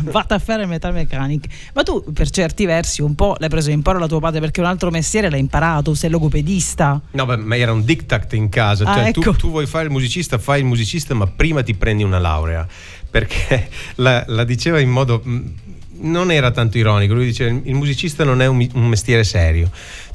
Vatti 0.09 0.33
a 0.33 0.39
fare 0.39 0.61
il 0.61 0.69
metal 0.69 0.93
mechanic 0.93 1.47
ma 1.73 1.83
tu 1.83 2.01
per 2.13 2.29
certi 2.29 2.65
versi 2.65 3.01
un 3.01 3.13
po' 3.13 3.35
l'hai 3.39 3.49
preso 3.49 3.71
in 3.71 3.75
imparo 3.75 3.99
da 3.99 4.07
tuo 4.07 4.19
padre 4.21 4.39
perché 4.39 4.61
un 4.61 4.67
altro 4.67 4.89
mestiere 4.89 5.29
l'hai 5.29 5.41
imparato 5.41 5.93
sei 5.95 6.09
logopedista 6.09 7.01
No, 7.11 7.25
beh, 7.25 7.35
ma 7.37 7.57
era 7.57 7.73
un 7.73 7.83
diktat 7.83 8.33
in 8.33 8.47
casa. 8.49 8.85
Ah, 8.85 8.93
Cioè, 8.95 9.11
tu- 9.11 9.19
ecco. 9.21 9.33
tu, 9.33 9.49
vuoi 9.49 9.65
fare 9.65 9.85
il 9.85 9.91
musicista, 9.91 10.37
fai 10.37 10.59
il 10.59 10.65
musicista, 10.65 11.13
ma 11.13 11.25
prima 11.27 11.61
ti 11.63 11.73
prendi 11.73 12.03
una 12.03 12.19
laurea. 12.19 12.65
Perché 13.09 13.69
la, 13.95 14.23
la 14.27 14.43
diceva 14.43 14.79
in 14.79 14.89
modo. 14.89 15.21
mh, 15.23 15.53
Non 16.01 16.31
era 16.31 16.51
tanto 16.51 16.77
ironico. 16.77 17.13
Lui 17.13 17.25
diceva: 17.25 17.57
il 17.63 17.75
musicista 17.75 18.23
non 18.23 18.41
è 18.41 18.45
un, 18.47 18.67
un 18.73 18.87
mestiere 18.87 19.23
serio. 19.23 19.69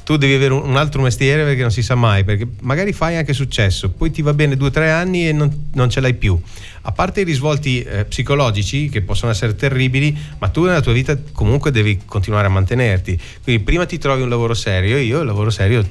Tu 0.05 0.17
devi 0.17 0.35
avere 0.35 0.53
un 0.53 0.75
altro 0.75 1.01
mestiere 1.01 1.43
perché 1.43 1.61
non 1.61 1.71
si 1.71 1.81
sa 1.81 1.95
mai. 1.95 2.23
Perché 2.23 2.47
magari 2.61 2.93
fai 2.93 3.15
anche 3.15 3.33
successo, 3.33 3.89
poi 3.89 4.11
ti 4.11 4.21
va 4.21 4.33
bene 4.33 4.55
due 4.55 4.67
o 4.67 4.71
tre 4.71 4.91
anni 4.91 5.27
e 5.27 5.31
non, 5.31 5.69
non 5.73 5.89
ce 5.89 5.99
l'hai 5.99 6.13
più. 6.13 6.39
A 6.83 6.91
parte 6.91 7.21
i 7.21 7.23
risvolti 7.23 7.81
eh, 7.81 8.05
psicologici 8.05 8.89
che 8.89 9.01
possono 9.01 9.31
essere 9.31 9.55
terribili, 9.55 10.15
ma 10.37 10.49
tu 10.49 10.63
nella 10.63 10.81
tua 10.81 10.93
vita 10.93 11.17
comunque 11.33 11.71
devi 11.71 12.01
continuare 12.05 12.45
a 12.45 12.49
mantenerti. 12.51 13.19
Quindi 13.43 13.63
prima 13.63 13.87
ti 13.87 13.97
trovi 13.97 14.21
un 14.21 14.29
lavoro 14.29 14.53
serio. 14.53 14.97
Io 14.97 15.21
il 15.21 15.25
lavoro 15.25 15.49
serio 15.49 15.83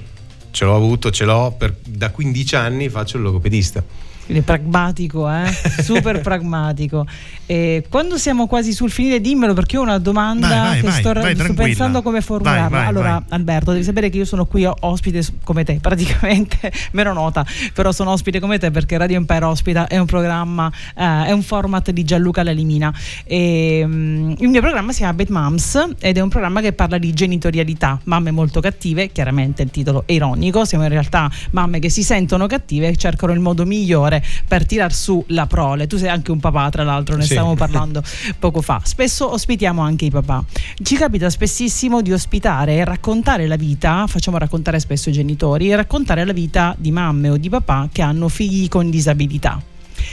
ce 0.53 0.65
l'ho 0.65 0.77
avuto, 0.77 1.11
ce 1.11 1.25
l'ho 1.25 1.53
per- 1.59 1.75
da 1.85 2.11
15 2.11 2.55
anni 2.55 2.89
faccio 2.89 3.17
il 3.17 3.25
logopedista. 3.25 3.83
Quindi 4.25 4.43
pragmatico, 4.43 5.31
eh? 5.31 5.45
super 5.83 6.21
pragmatico. 6.21 7.07
E 7.47 7.85
quando 7.91 8.17
siamo 8.17 8.47
quasi 8.47 8.73
sul 8.73 8.91
finire, 8.91 9.21
dimmelo 9.21 9.53
perché 9.53 9.77
ho 9.77 9.83
una 9.83 9.99
domanda 9.99 10.49
Vai, 10.49 10.59
vai, 10.59 10.81
che 10.81 10.91
sto, 10.91 11.13
vai, 11.13 11.35
sto 11.35 11.53
pensando 11.53 12.03
come 12.03 12.21
formularla. 12.21 12.87
Allora. 12.87 13.23
Alberto, 13.29 13.73
devi 13.73 13.85
sapere 13.85 14.09
che 14.09 14.17
io 14.17 14.25
sono 14.25 14.47
qui 14.47 14.65
ospite 14.65 15.23
come 15.45 15.65
te, 15.65 15.79
praticamente 15.81 16.73
meno 16.93 17.13
nota, 17.13 17.45
però 17.75 17.93
sono 17.93 18.13
ospite 18.13 18.41
come 18.41 18.59
te 18.59 18.71
perché 18.71 18.97
Radio 18.97 19.17
Empire 19.19 19.45
ospita 19.45 19.87
è 19.87 19.99
un 19.99 20.07
programma, 20.07 20.73
eh, 20.97 21.27
è 21.27 21.33
un 21.33 21.43
format 21.43 21.91
di 21.91 22.05
Gianluca 22.05 22.43
Lalimina. 22.43 22.93
E, 23.25 23.83
mm, 23.85 24.35
il 24.39 24.49
mio 24.49 24.61
programma 24.61 24.93
si 24.93 24.99
chiama 24.99 25.15
Bad 25.15 25.29
Moms 25.29 25.89
ed 25.99 26.17
è 26.17 26.21
un 26.21 26.29
programma 26.31 26.63
che 26.63 26.73
parla 26.73 26.97
di 26.97 27.13
genitorialità, 27.13 28.01
mamme 28.05 28.31
molto 28.31 28.61
cattive, 28.61 29.13
chiaramente 29.13 29.63
il 29.63 29.71
titolo 29.71 30.05
è 30.07 30.13
ironico, 30.13 30.65
siamo 30.65 30.85
in 30.85 30.91
realtà 30.91 31.31
mamme 31.51 31.79
che 31.79 31.91
si 31.91 32.03
sentono 32.03 32.47
cattive 32.47 32.89
e 32.89 32.97
cercano 32.97 33.33
il 33.33 33.41
modo 33.41 33.67
migliore 33.67 34.14
per 34.47 34.67
tirar 34.67 34.93
su 34.93 35.25
la 35.29 35.47
prole. 35.47 35.87
Tu 35.87 35.97
sei 35.97 36.09
anche 36.09 36.31
un 36.31 36.41
papà, 36.41 36.69
tra 36.71 36.83
l'altro, 36.85 37.17
ne 37.17 37.23
Sì. 37.25 37.33
stavamo 37.33 37.55
parlando 37.57 38.03
poco 38.39 38.61
fa. 38.61 38.81
Spesso 38.85 39.31
ospitiamo 39.33 39.81
anche 39.83 40.05
i 40.07 40.11
papà. 40.11 40.45
Ci 40.83 40.97
capita 40.97 41.31
spessissimo 41.31 42.03
di 42.03 42.13
ospitare 42.13 42.75
e 42.77 42.85
raccontare 42.85 43.47
la 43.47 43.57
vita, 43.57 44.07
facciamo 44.07 44.39
raccontare 44.39 44.79
spesso 44.81 45.09
i 45.11 45.13
genitori, 45.13 45.71
e 45.71 45.77
raccontare 45.77 46.25
la 46.25 46.33
vita 46.33 46.75
di 46.79 46.91
mamme 46.91 47.31
o 47.31 47.37
di 47.37 47.49
papà 47.49 47.89
che 47.93 48.03
hanno 48.03 48.29
figli 48.29 48.69
con 48.69 48.91
disabilità. 48.91 49.61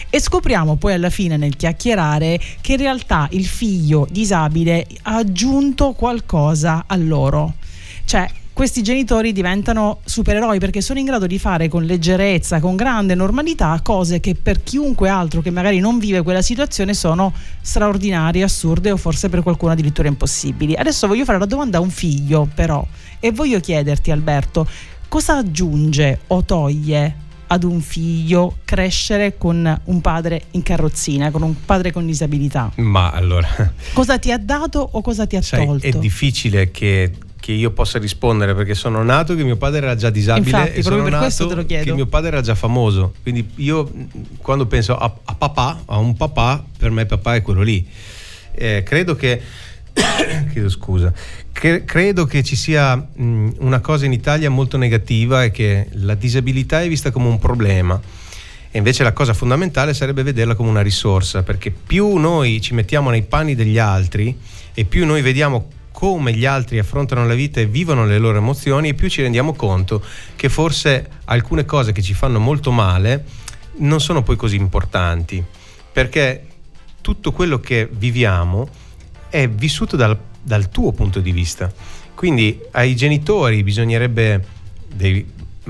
E 0.10 0.20
scopriamo 0.22 0.76
poi 0.76 0.94
alla 0.94 1.10
fine 1.10 1.36
nel 1.38 1.56
chiacchierare 1.58 2.40
che 2.62 2.74
in 2.74 2.78
realtà 2.78 3.28
il 3.32 3.46
figlio 3.46 4.08
disabile 4.10 4.88
ha 5.04 5.16
aggiunto 5.18 5.92
qualcosa 5.92 6.86
a 6.88 6.96
loro. 6.96 7.56
Cioè, 8.06 8.30
questi 8.62 8.84
genitori 8.84 9.32
diventano 9.32 10.02
supereroi 10.06 10.60
perché 10.60 10.82
sono 10.82 11.00
in 11.00 11.06
grado 11.06 11.26
di 11.26 11.40
fare 11.40 11.68
con 11.68 11.84
leggerezza, 11.84 12.60
con 12.60 12.76
grande 12.76 13.16
normalità, 13.16 13.80
cose 13.82 14.20
che 14.20 14.36
per 14.36 14.62
chiunque 14.62 15.10
altro 15.10 15.42
che 15.42 15.50
magari 15.50 15.80
non 15.80 15.98
vive 15.98 16.22
quella 16.22 16.44
situazione 16.44 16.94
sono 16.94 17.34
straordinarie, 17.60 18.44
assurde 18.44 18.92
o 18.92 18.98
forse 18.98 19.30
per 19.30 19.42
qualcuno 19.42 19.72
addirittura 19.72 20.10
impossibili. 20.10 20.76
Adesso 20.76 21.08
voglio 21.08 21.26
fare 21.26 21.40
la 21.40 21.48
domanda 21.48 21.80
a 21.80 21.82
un 21.82 21.90
figlio, 21.90 22.48
però, 22.54 22.86
e 23.20 23.32
voglio 23.32 23.60
chiederti, 23.60 24.12
Alberto, 24.12 24.68
cosa 25.08 25.38
aggiunge 25.38 26.20
o 26.28 26.44
toglie 26.44 27.16
ad 27.48 27.64
un 27.64 27.82
figlio 27.82 28.58
crescere 28.64 29.40
con 29.40 29.82
un 29.86 30.02
padre 30.02 30.44
in 30.52 30.62
carrozzina, 30.62 31.32
con 31.32 31.42
un 31.42 31.56
padre 31.66 31.92
con 31.92 32.06
disabilità? 32.06 32.72
Ma 32.76 33.10
allora, 33.10 33.74
Cosa 33.94 34.20
ti 34.20 34.32
ha 34.32 34.38
dato 34.38 34.88
o 34.92 35.02
cosa 35.02 35.26
ti 35.26 35.36
ha 35.36 35.42
sai, 35.42 35.66
tolto? 35.66 35.88
è 35.88 35.92
difficile 35.94 36.70
che, 36.70 37.12
che 37.52 37.58
io 37.58 37.72
possa 37.72 38.00
rispondere 38.00 38.56
perché 38.56 38.74
sono 38.74 39.04
nato 39.04 39.36
che 39.36 39.44
mio 39.44 39.58
padre 39.58 39.80
era 39.80 39.96
già 39.96 40.10
disabile 40.10 40.58
Infatti, 40.58 40.80
e 40.80 40.84
sono 40.84 41.08
nato 41.08 41.66
che 41.66 41.94
mio 41.94 42.06
padre 42.06 42.30
era 42.30 42.42
già 42.42 42.56
famoso. 42.56 43.14
Quindi 43.22 43.50
io 43.56 43.90
quando 44.38 44.66
penso 44.66 44.98
a, 44.98 45.14
a 45.24 45.36
papà, 45.36 45.84
a 45.86 45.98
un 45.98 46.16
papà, 46.16 46.64
per 46.78 46.92
me 46.92 47.06
papà 47.06 47.36
è 47.36 47.42
quello 47.42 47.62
lì. 47.62 47.86
Eh, 48.54 48.84
credo 48.86 49.16
che 49.16 49.42
chiedo 50.52 50.70
scusa. 50.70 51.14
Cre- 51.52 51.84
credo 51.84 52.26
che 52.26 52.44
ci 52.44 52.56
sia 52.56 52.96
mh, 52.96 53.56
una 53.60 53.80
cosa 53.80 54.06
in 54.06 54.14
Italia 54.14 54.50
molto 54.50 54.78
negativa 54.78 55.44
è 55.44 55.52
che 55.52 55.88
la 55.94 56.16
disabilità 56.16 56.82
è 56.82 56.88
vista 56.88 57.12
come 57.12 57.28
un 57.28 57.40
problema. 57.40 58.00
E 58.74 58.78
invece 58.78 59.04
la 59.04 59.12
cosa 59.12 59.34
fondamentale 59.34 59.94
sarebbe 59.94 60.24
vederla 60.24 60.56
come 60.56 60.70
una 60.70 60.82
risorsa, 60.82 61.44
perché 61.44 61.72
più 61.72 62.16
noi 62.16 62.62
ci 62.62 62.74
mettiamo 62.74 63.10
nei 63.10 63.24
panni 63.24 63.54
degli 63.54 63.78
altri 63.78 64.38
e 64.74 64.86
più 64.86 65.06
noi 65.06 65.22
vediamo 65.22 65.68
come 65.92 66.34
gli 66.34 66.46
altri 66.46 66.80
affrontano 66.80 67.26
la 67.26 67.34
vita 67.34 67.60
e 67.60 67.66
vivono 67.66 68.06
le 68.06 68.18
loro 68.18 68.38
emozioni, 68.38 68.90
e 68.90 68.94
più 68.94 69.10
ci 69.10 69.22
rendiamo 69.22 69.54
conto 69.54 70.04
che 70.36 70.50
forse 70.50 71.10
alcune 71.26 71.66
cose 71.66 71.92
che 71.92 72.02
ci 72.02 72.14
fanno 72.14 72.40
molto 72.40 72.72
male 72.72 73.26
non 73.78 74.02
sono 74.02 74.24
poi 74.24 74.36
così 74.36 74.56
importanti, 74.56 75.44
perché 75.92 76.46
tutto 77.02 77.32
quello 77.32 77.60
che 77.60 77.90
viviamo 77.92 78.68
è 79.30 79.48
vissuto 79.48 79.96
dal, 79.96 80.18
dal 80.42 80.70
tuo 80.70 80.92
punto 80.92 81.20
di 81.20 81.32
vista. 81.32 81.72
Quindi 82.14 82.60
ai 82.72 82.96
genitori 82.96 83.64
bisognerebbe, 83.64 84.46
dei 84.94 85.26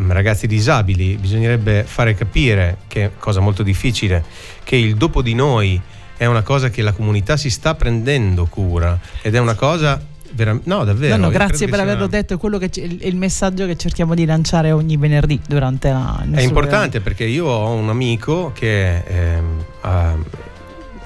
ragazzi 0.07 0.47
disabili, 0.47 1.15
bisognerebbe 1.15 1.83
fare 1.83 2.13
capire, 2.15 2.79
che 2.87 3.05
è 3.05 3.11
cosa 3.17 3.39
molto 3.39 3.63
difficile, 3.63 4.23
che 4.63 4.75
il 4.75 4.95
dopo 4.95 5.21
di 5.21 5.33
noi 5.33 5.79
è 6.17 6.25
una 6.25 6.41
cosa 6.41 6.69
che 6.69 6.81
la 6.81 6.91
comunità 6.91 7.37
si 7.37 7.49
sta 7.49 7.75
prendendo 7.75 8.45
cura 8.45 8.99
ed 9.21 9.35
è 9.35 9.39
una 9.39 9.55
cosa 9.55 9.99
veramente... 10.33 10.69
No, 10.69 10.83
davvero. 10.83 11.15
No, 11.17 11.25
no, 11.25 11.29
grazie 11.29 11.67
per 11.67 11.69
che 11.69 11.75
sia- 11.75 11.83
averlo 11.83 12.07
detto, 12.07 12.33
è 12.33 12.37
quello 12.37 12.57
che 12.57 12.69
c- 12.69 12.77
il 13.01 13.15
messaggio 13.15 13.65
che 13.65 13.75
cerchiamo 13.77 14.13
di 14.15 14.25
lanciare 14.25 14.71
ogni 14.71 14.97
venerdì 14.97 15.39
durante 15.47 15.89
la 15.89 16.23
È 16.33 16.41
importante 16.41 16.99
perché 17.01 17.23
io 17.25 17.45
ho 17.47 17.73
un 17.73 17.89
amico 17.89 18.51
che 18.53 18.97
ehm, 18.97 19.65
ha- 19.81 20.15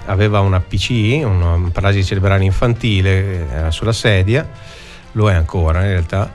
aveva 0.08 0.40
una 0.42 0.60
PC, 0.60 1.22
una 1.24 1.70
paralisi 1.72 2.06
cerebrale 2.06 2.44
infantile, 2.44 3.50
era 3.50 3.72
sulla 3.72 3.94
sedia, 3.94 4.48
lo 5.14 5.30
è 5.30 5.34
ancora 5.34 5.82
in 5.82 5.88
realtà, 5.88 6.32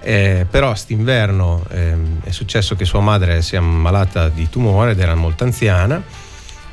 eh, 0.00 0.46
però 0.50 0.74
st'inverno 0.74 1.64
ehm, 1.70 2.20
è 2.24 2.30
successo 2.30 2.74
che 2.76 2.84
sua 2.84 3.00
madre 3.00 3.40
si 3.40 3.54
è 3.54 3.58
ammalata 3.58 4.28
di 4.28 4.48
tumore 4.50 4.90
ed 4.90 5.00
era 5.00 5.14
molto 5.14 5.44
anziana 5.44 6.02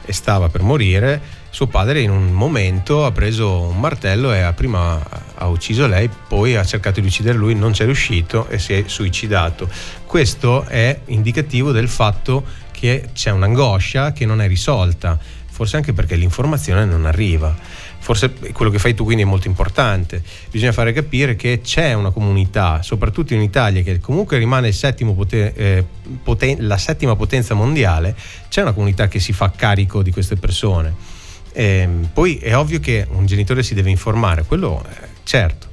e 0.03 0.11
stava 0.13 0.49
per 0.49 0.61
morire. 0.63 1.39
Suo 1.49 1.67
padre 1.67 2.01
in 2.01 2.09
un 2.09 2.31
momento 2.31 3.05
ha 3.05 3.11
preso 3.11 3.61
un 3.61 3.79
martello 3.79 4.33
e 4.33 4.39
ha 4.41 4.53
prima 4.53 4.99
ha 5.41 5.47
ucciso 5.47 5.87
lei, 5.87 6.09
poi 6.27 6.55
ha 6.55 6.63
cercato 6.63 6.99
di 6.99 7.07
uccidere 7.07 7.37
lui, 7.37 7.55
non 7.55 7.73
ci 7.73 7.81
è 7.81 7.85
riuscito 7.85 8.47
e 8.47 8.59
si 8.59 8.73
è 8.73 8.83
suicidato. 8.85 9.67
Questo 10.05 10.65
è 10.65 10.99
indicativo 11.07 11.71
del 11.71 11.89
fatto 11.89 12.43
che 12.71 13.09
c'è 13.13 13.31
un'angoscia 13.31 14.13
che 14.13 14.25
non 14.25 14.41
è 14.41 14.47
risolta, 14.47 15.17
forse 15.49 15.77
anche 15.77 15.93
perché 15.93 16.15
l'informazione 16.15 16.85
non 16.85 17.05
arriva. 17.05 17.55
Forse 18.03 18.33
quello 18.51 18.71
che 18.71 18.79
fai 18.79 18.95
tu 18.95 19.03
quindi 19.03 19.21
è 19.23 19.27
molto 19.27 19.47
importante. 19.47 20.23
Bisogna 20.49 20.71
fare 20.71 20.91
capire 20.91 21.35
che 21.35 21.61
c'è 21.61 21.93
una 21.93 22.09
comunità, 22.09 22.81
soprattutto 22.81 23.35
in 23.35 23.41
Italia, 23.41 23.83
che 23.83 23.99
comunque 23.99 24.37
rimane 24.39 24.69
il 24.69 24.73
settimo 24.73 25.13
pote- 25.13 25.53
eh, 25.53 25.85
poten- 26.23 26.65
la 26.65 26.77
settima 26.77 27.15
potenza 27.15 27.53
mondiale, 27.53 28.15
c'è 28.49 28.61
una 28.61 28.73
comunità 28.73 29.07
che 29.07 29.19
si 29.19 29.33
fa 29.33 29.51
carico 29.55 30.01
di 30.01 30.11
queste 30.11 30.35
persone. 30.35 31.19
Ehm, 31.53 32.09
poi 32.11 32.37
è 32.37 32.55
ovvio 32.55 32.79
che 32.79 33.05
un 33.11 33.25
genitore 33.25 33.61
si 33.61 33.73
deve 33.73 33.89
informare, 33.89 34.45
quello 34.45 34.83
eh, 34.89 35.10
certo. 35.23 35.69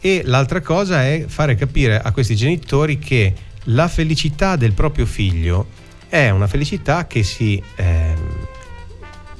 E 0.00 0.22
l'altra 0.24 0.60
cosa 0.60 1.04
è 1.04 1.24
fare 1.26 1.54
capire 1.54 2.00
a 2.00 2.12
questi 2.12 2.36
genitori 2.36 2.98
che 2.98 3.34
la 3.64 3.88
felicità 3.88 4.56
del 4.56 4.72
proprio 4.72 5.06
figlio 5.06 5.66
è 6.08 6.30
una 6.30 6.46
felicità 6.46 7.06
che 7.06 7.22
si 7.22 7.60
ehm, 7.76 8.46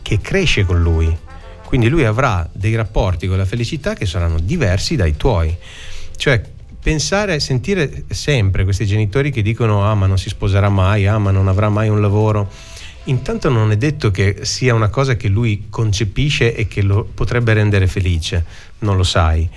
che 0.03 0.21
cresce 0.21 0.65
con 0.65 0.81
lui. 0.81 1.17
Quindi 1.65 1.89
lui 1.89 2.05
avrà 2.05 2.49
dei 2.53 2.77
rapporti 2.77 3.27
con 3.27 3.37
la 3.37 3.45
felicità 3.45 3.95
che 3.95 4.07
saranno 4.07 4.39
diversi 4.39 4.95
dai 4.95 5.17
tuoi. 5.17 5.57
Cioè 6.17 6.41
pensare, 6.81 7.41
sentire 7.41 8.05
sempre 8.11 8.63
questi 8.63 8.87
genitori 8.87 9.33
che 9.33 9.43
dicono 9.43 9.83
ah 9.83 9.95
ma 9.95 10.07
non 10.07 10.19
si 10.19 10.29
sposerà 10.29 10.69
mai, 10.69 11.09
ah 11.09 11.19
ma 11.19 11.33
non 11.33 11.49
avrà 11.49 11.69
mai 11.69 11.89
un 11.89 12.01
lavoro. 12.01 12.49
Intanto 13.09 13.49
non 13.49 13.71
è 13.71 13.77
detto 13.77 14.11
che 14.11 14.38
sia 14.42 14.75
una 14.75 14.88
cosa 14.88 15.16
che 15.16 15.29
lui 15.29 15.66
concepisce 15.71 16.55
e 16.55 16.66
che 16.66 16.83
lo 16.83 17.05
potrebbe 17.05 17.53
rendere 17.53 17.87
felice, 17.87 18.45
non 18.81 18.97
lo 18.97 19.05
sai. 19.05 19.49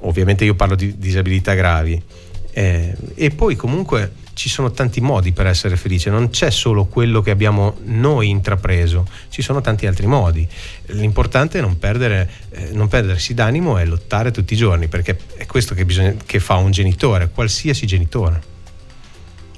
Ovviamente 0.00 0.44
io 0.44 0.54
parlo 0.54 0.74
di 0.74 0.98
disabilità 0.98 1.54
gravi. 1.54 2.02
Eh, 2.50 2.94
e 3.14 3.30
poi 3.30 3.56
comunque 3.56 4.12
ci 4.34 4.48
sono 4.48 4.72
tanti 4.72 5.00
modi 5.00 5.32
per 5.32 5.46
essere 5.46 5.76
felice, 5.76 6.10
non 6.10 6.30
c'è 6.30 6.50
solo 6.50 6.86
quello 6.86 7.22
che 7.22 7.30
abbiamo 7.30 7.76
noi 7.84 8.28
intrapreso, 8.28 9.06
ci 9.28 9.40
sono 9.42 9.60
tanti 9.60 9.86
altri 9.86 10.06
modi. 10.06 10.46
L'importante 10.86 11.58
è 11.58 11.60
non, 11.60 11.78
perdere, 11.78 12.28
eh, 12.50 12.70
non 12.72 12.88
perdersi 12.88 13.34
d'animo 13.34 13.78
e 13.78 13.84
lottare 13.84 14.32
tutti 14.32 14.54
i 14.54 14.56
giorni, 14.56 14.88
perché 14.88 15.16
è 15.36 15.46
questo 15.46 15.74
che, 15.74 15.84
bisogna, 15.84 16.14
che 16.26 16.40
fa 16.40 16.56
un 16.56 16.72
genitore, 16.72 17.30
qualsiasi 17.32 17.86
genitore. 17.86 18.52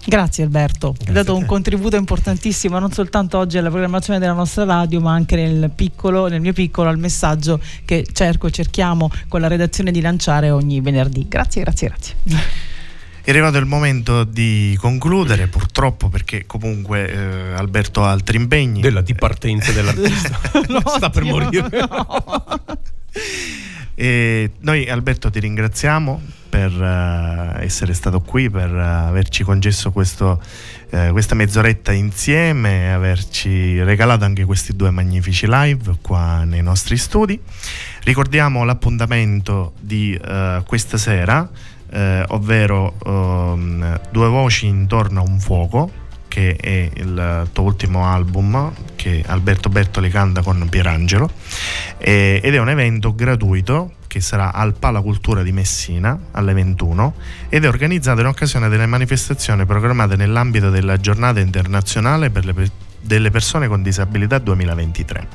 Grazie 0.09 0.45
Alberto, 0.45 0.95
hai 1.07 1.13
dato 1.13 1.35
un 1.35 1.45
contributo 1.47 1.97
importantissimo 1.97 2.79
non 2.79 2.93
soltanto 2.93 3.39
oggi 3.39 3.59
alla 3.59 3.71
programmazione 3.71 4.21
della 4.21 4.35
nostra 4.35 4.63
radio 4.63 5.01
ma 5.01 5.13
anche 5.13 5.35
nel, 5.35 5.69
piccolo, 5.75 6.29
nel 6.29 6.41
mio 6.41 6.53
piccolo 6.53 6.89
al 6.89 6.97
messaggio 6.97 7.61
che 7.85 8.07
cerco, 8.13 8.49
cerchiamo 8.49 9.11
con 9.27 9.41
la 9.41 9.49
redazione 9.49 9.91
di 9.91 10.01
lanciare 10.01 10.51
ogni 10.51 10.81
venerdì. 10.81 11.27
Grazie, 11.27 11.63
grazie, 11.63 11.89
grazie. 11.89 12.15
È 13.21 13.31
arrivato 13.31 13.59
il 13.59 13.67
momento 13.67 14.23
di 14.23 14.79
concludere, 14.81 15.49
purtroppo, 15.49 16.09
perché 16.09 16.47
comunque 16.47 17.11
eh, 17.11 17.55
Alberto 17.55 18.05
ha 18.05 18.11
altri 18.13 18.37
impegni. 18.37 18.81
Della 18.81 19.01
dipartenza 19.01 19.73
dell'artista. 19.73 20.39
no, 20.69 20.81
Sta 20.87 21.11
per 21.11 21.25
morire. 21.25 21.69
no. 21.89 22.45
E 23.99 24.51
noi 24.61 24.91
Alberto 24.91 25.31
ti 25.31 25.41
ringraziamo 25.41 26.21
per 26.57 26.73
uh, 26.73 27.63
essere 27.63 27.93
stato 27.93 28.23
qui, 28.23 28.49
per 28.49 28.73
uh, 28.73 29.09
averci 29.09 29.45
concesso 29.45 29.93
questo, 29.93 30.41
uh, 30.91 31.11
questa 31.11 31.35
mezz'oretta 31.35 31.93
insieme 31.93 32.85
e 32.85 32.89
averci 32.89 33.83
regalato 33.83 34.25
anche 34.25 34.47
questi 34.47 34.75
due 34.75 34.89
magnifici 34.91 35.45
live 35.47 35.99
qua 36.01 36.45
nei 36.45 36.63
nostri 36.63 36.97
studi. 36.97 37.39
Ricordiamo 38.05 38.65
l'appuntamento 38.65 39.75
di 39.81 40.19
questa 40.65 40.97
sera, 40.97 41.49
ovvero 42.29 42.95
um, 43.05 44.01
Due 44.11 44.29
voci 44.29 44.67
intorno 44.67 45.21
a 45.21 45.23
un 45.25 45.41
fuoco, 45.41 45.91
che 46.29 46.55
è 46.55 46.89
il 46.95 47.49
tuo 47.53 47.65
ultimo 47.65 48.07
album 48.07 48.73
che 48.95 49.25
Alberto 49.27 49.69
Bertoli 49.69 50.09
canta 50.09 50.43
con 50.43 50.69
Pierangelo 50.69 51.29
ed 51.99 52.55
è 52.55 52.59
un 52.59 52.69
evento 52.69 53.13
gratuito 53.13 53.96
che 54.17 54.23
sarà 54.23 54.51
al 54.55 54.73
Pala 54.73 55.03
Cultura 55.03 55.43
di 55.43 55.53
Messina 55.53 56.19
alle 56.31 56.55
21 56.55 57.15
ed 57.51 57.65
è 57.65 57.69
organizzato 57.69 58.23
in 58.23 58.27
occasione 58.27 58.71
delle 58.71 58.87
manifestazioni 58.87 59.67
programmate 59.67 60.17
nell'ambito 60.17 60.71
della 60.71 60.97
giornata 60.97 61.39
internazionale 61.41 62.31
per 62.31 62.47
le 62.47 62.71
delle 62.99 63.31
persone 63.31 63.69
con 63.69 63.83
disabilità 63.83 64.39
2023 64.39 65.29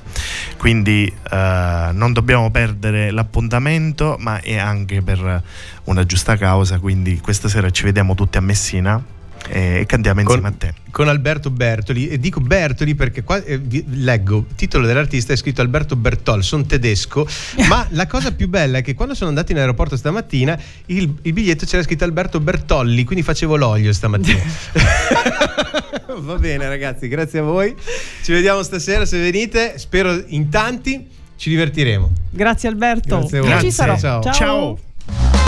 quindi 0.57 1.05
eh, 1.07 1.89
non 1.93 2.11
dobbiamo 2.11 2.49
perdere 2.49 3.11
l'appuntamento 3.11 4.17
ma 4.19 4.41
è 4.41 4.57
anche 4.57 5.01
per 5.01 5.43
una 5.83 6.05
giusta 6.05 6.35
causa 6.35 6.79
quindi 6.79 7.19
questa 7.21 7.47
sera 7.47 7.69
ci 7.69 7.83
vediamo 7.83 8.13
tutti 8.15 8.37
a 8.37 8.41
Messina 8.41 9.01
e 9.49 9.85
cantiamo 9.87 10.21
insieme 10.21 10.41
con, 10.41 10.51
a 10.51 10.55
te. 10.55 10.73
Con 10.91 11.07
Alberto 11.07 11.49
Bertoli, 11.49 12.07
e 12.07 12.19
dico 12.19 12.39
Bertoli 12.39 12.95
perché 12.95 13.23
qua 13.23 13.43
eh, 13.43 13.59
leggo, 13.89 14.45
il 14.49 14.55
titolo 14.55 14.85
dell'artista 14.85 15.33
è 15.33 15.35
scritto 15.35 15.61
Alberto 15.61 15.95
Bertol, 15.95 16.43
sono 16.43 16.63
tedesco, 16.63 17.27
ma 17.67 17.85
la 17.91 18.07
cosa 18.07 18.31
più 18.31 18.47
bella 18.47 18.79
è 18.79 18.81
che 18.81 18.93
quando 18.93 19.13
sono 19.13 19.29
andato 19.29 19.51
in 19.51 19.57
aeroporto 19.57 19.95
stamattina 19.95 20.57
il, 20.87 21.13
il 21.21 21.33
biglietto 21.33 21.65
c'era 21.65 21.83
scritto 21.83 22.03
Alberto 22.03 22.39
Bertolli, 22.39 23.03
quindi 23.03 23.23
facevo 23.23 23.55
l'olio 23.55 23.93
stamattina. 23.93 24.41
Va 26.19 26.35
bene 26.35 26.67
ragazzi, 26.67 27.07
grazie 27.07 27.39
a 27.39 27.43
voi, 27.43 27.75
ci 28.23 28.31
vediamo 28.31 28.61
stasera 28.63 29.05
se 29.05 29.17
venite, 29.17 29.77
spero 29.77 30.21
in 30.27 30.49
tanti, 30.49 31.07
ci 31.35 31.49
divertiremo. 31.49 32.11
Grazie 32.29 32.69
Alberto, 32.69 33.19
Grazie 33.19 33.37
a 33.39 33.41
voi. 33.41 33.71
Sarò. 33.71 33.97
Ciao. 33.97 34.21
Ciao. 34.21 34.33
Ciao. 34.33 35.40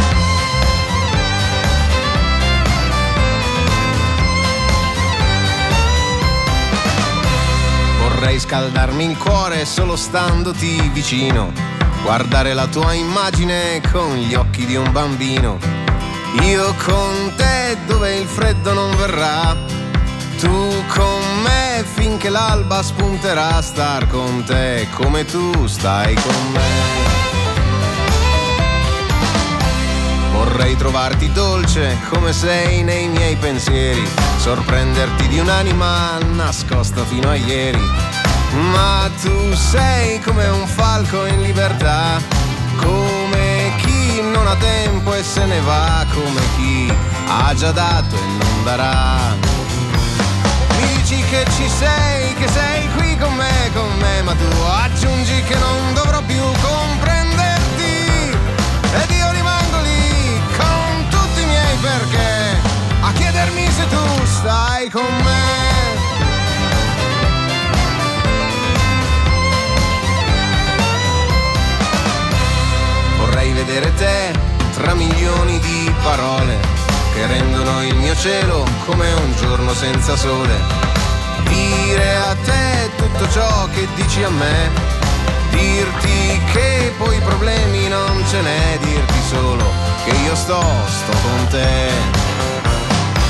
Vorrei 8.24 8.40
scaldarmi 8.40 9.04
il 9.04 9.18
cuore 9.18 9.66
solo 9.66 9.98
standoti 9.98 10.90
vicino, 10.94 11.52
guardare 12.04 12.54
la 12.54 12.68
tua 12.68 12.94
immagine 12.94 13.82
con 13.92 14.16
gli 14.16 14.34
occhi 14.34 14.66
di 14.66 14.78
un 14.78 14.90
bambino. 14.94 15.60
Io 16.44 16.74
con 16.86 17.34
te 17.36 17.76
dove 17.86 18.16
il 18.16 18.26
freddo 18.26 18.72
non 18.72 18.96
verrà, 18.96 19.54
tu 20.40 20.74
con 20.88 21.42
me 21.42 21.84
finché 21.84 22.30
l'alba 22.30 22.82
spunterà, 22.82 23.62
star 23.62 24.08
con 24.08 24.42
te 24.46 24.88
come 24.94 25.26
tu 25.26 25.68
stai 25.68 26.14
con 26.14 26.52
me. 26.54 27.43
Vorrei 30.34 30.76
trovarti 30.76 31.32
dolce 31.32 31.96
come 32.10 32.34
sei 32.34 32.82
nei 32.82 33.08
miei 33.08 33.36
pensieri, 33.36 34.04
sorprenderti 34.38 35.28
di 35.28 35.38
un'anima 35.38 36.17
nascosta 36.34 37.06
fino 37.06 37.30
a 37.30 37.36
ieri. 37.36 37.80
Ma 38.72 39.10
tu 39.22 39.54
sei 39.54 40.19
come 40.22 40.48
un 40.48 40.65
falco 40.65 41.28
in 41.28 41.41
libertà, 41.43 42.19
come 42.78 43.72
chi 43.78 44.22
non 44.22 44.48
ha 44.48 44.56
tempo 44.56 45.13
e 45.13 45.24
se 45.24 45.46
ne 45.46 45.60
va, 45.62 46.04
come 46.12 46.41
chi 46.56 46.91
ha 47.28 47.54
già 47.54 47.72
dato 47.72 48.15
e 48.15 48.26
non 48.26 48.63
darà. 48.63 49.36
Dici 50.82 51.24
che 51.30 51.46
ci 51.56 51.69
sei, 51.69 52.34
che 52.34 52.48
sei 52.48 52.89
qui 52.96 53.15
con 53.17 53.34
me, 53.36 53.69
con 53.74 53.89
me, 54.00 54.22
ma 54.24 54.34
tu 54.34 54.62
aggiungi 54.62 55.43
che 55.43 55.56
non 55.58 55.93
dovrò 55.93 56.22
più 56.22 56.41
comprenderti. 56.41 57.12
Perché, 61.84 62.62
a 63.02 63.12
chiedermi 63.12 63.69
se 63.69 63.86
tu 63.89 64.26
stai 64.26 64.89
con 64.89 65.04
me. 65.04 65.41
Vorrei 73.17 73.52
vedere 73.52 73.93
te 73.96 74.32
tra 74.76 74.93
milioni 74.93 75.60
di 75.60 75.93
parole 76.02 76.58
che 77.13 77.28
rendono 77.28 77.84
il 77.84 77.96
mio 77.96 78.15
cielo 78.15 78.65
come 78.86 79.12
un 79.12 79.36
giorno 79.36 79.74
senza 79.74 80.15
sole. 80.15 80.56
Dire 81.50 82.15
a 82.15 82.36
te 82.46 82.91
tutto 82.96 83.30
ciò 83.30 83.67
che 83.74 83.88
dici 83.96 84.24
a 84.24 84.30
me, 84.30 84.69
dirti 85.50 86.41
che 86.54 86.93
poi 86.98 87.19
problemi 87.19 87.89
non 87.89 88.24
ce 88.30 88.41
n'è, 88.41 88.78
dirti 88.80 89.19
solo 89.30 89.83
che 90.04 90.12
io 90.26 90.36
sto, 90.36 90.62
sto 90.88 91.12
con 91.22 91.48
te. 91.50 91.89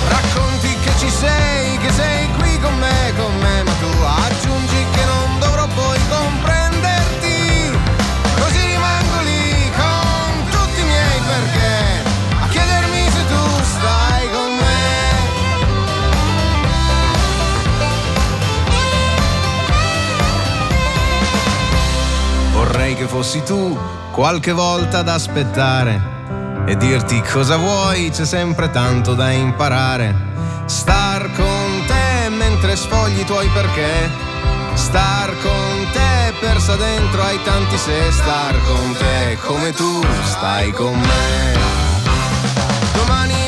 Racconti 0.07 0.75
che 0.83 0.91
ci 0.97 1.09
sei, 1.09 1.77
che 1.77 1.91
sei 1.91 2.27
qui 2.37 2.59
con 2.59 2.75
me, 2.79 3.13
con 3.15 3.31
me, 3.39 3.63
ma 3.63 3.71
tu 3.79 3.85
aggiungi 3.85 4.85
che 4.91 5.05
non 5.05 5.39
dovrò 5.39 5.67
poi 5.67 5.99
comprenderti. 6.09 7.77
Così 8.39 8.59
rimango 8.65 9.21
lì 9.21 9.71
con 9.75 10.49
tutti 10.49 10.81
i 10.81 10.83
miei 10.83 11.19
perché, 11.27 12.03
a 12.41 12.47
chiedermi 12.47 13.09
se 13.11 13.27
tu 13.27 13.63
stai 13.63 14.29
con 14.31 14.55
me. 14.55 14.81
Vorrei 22.51 22.95
che 22.95 23.05
fossi 23.07 23.43
tu 23.43 23.77
qualche 24.11 24.51
volta 24.51 24.99
ad 24.99 25.09
aspettare 25.09 26.12
e 26.65 26.77
dirti 26.77 27.21
cosa 27.21 27.57
vuoi, 27.57 28.09
c'è 28.09 28.25
sempre 28.25 28.69
tanto 28.69 29.13
da 29.13 29.31
imparare. 29.31 30.15
Star 30.65 31.29
con 31.35 31.83
te 31.87 32.29
mentre 32.29 32.75
sfogli 32.75 33.19
i 33.19 33.25
tuoi 33.25 33.47
perché. 33.49 34.09
Star 34.73 35.29
con 35.41 35.87
te 35.91 36.33
persa 36.39 36.75
dentro 36.75 37.21
ai 37.21 37.41
tanti 37.43 37.77
se. 37.77 38.11
Star 38.11 38.55
con 38.63 38.95
te 38.97 39.37
come 39.45 39.73
tu 39.73 40.01
stai 40.23 40.71
con 40.71 40.97
me. 40.99 41.57
Domani 42.93 43.42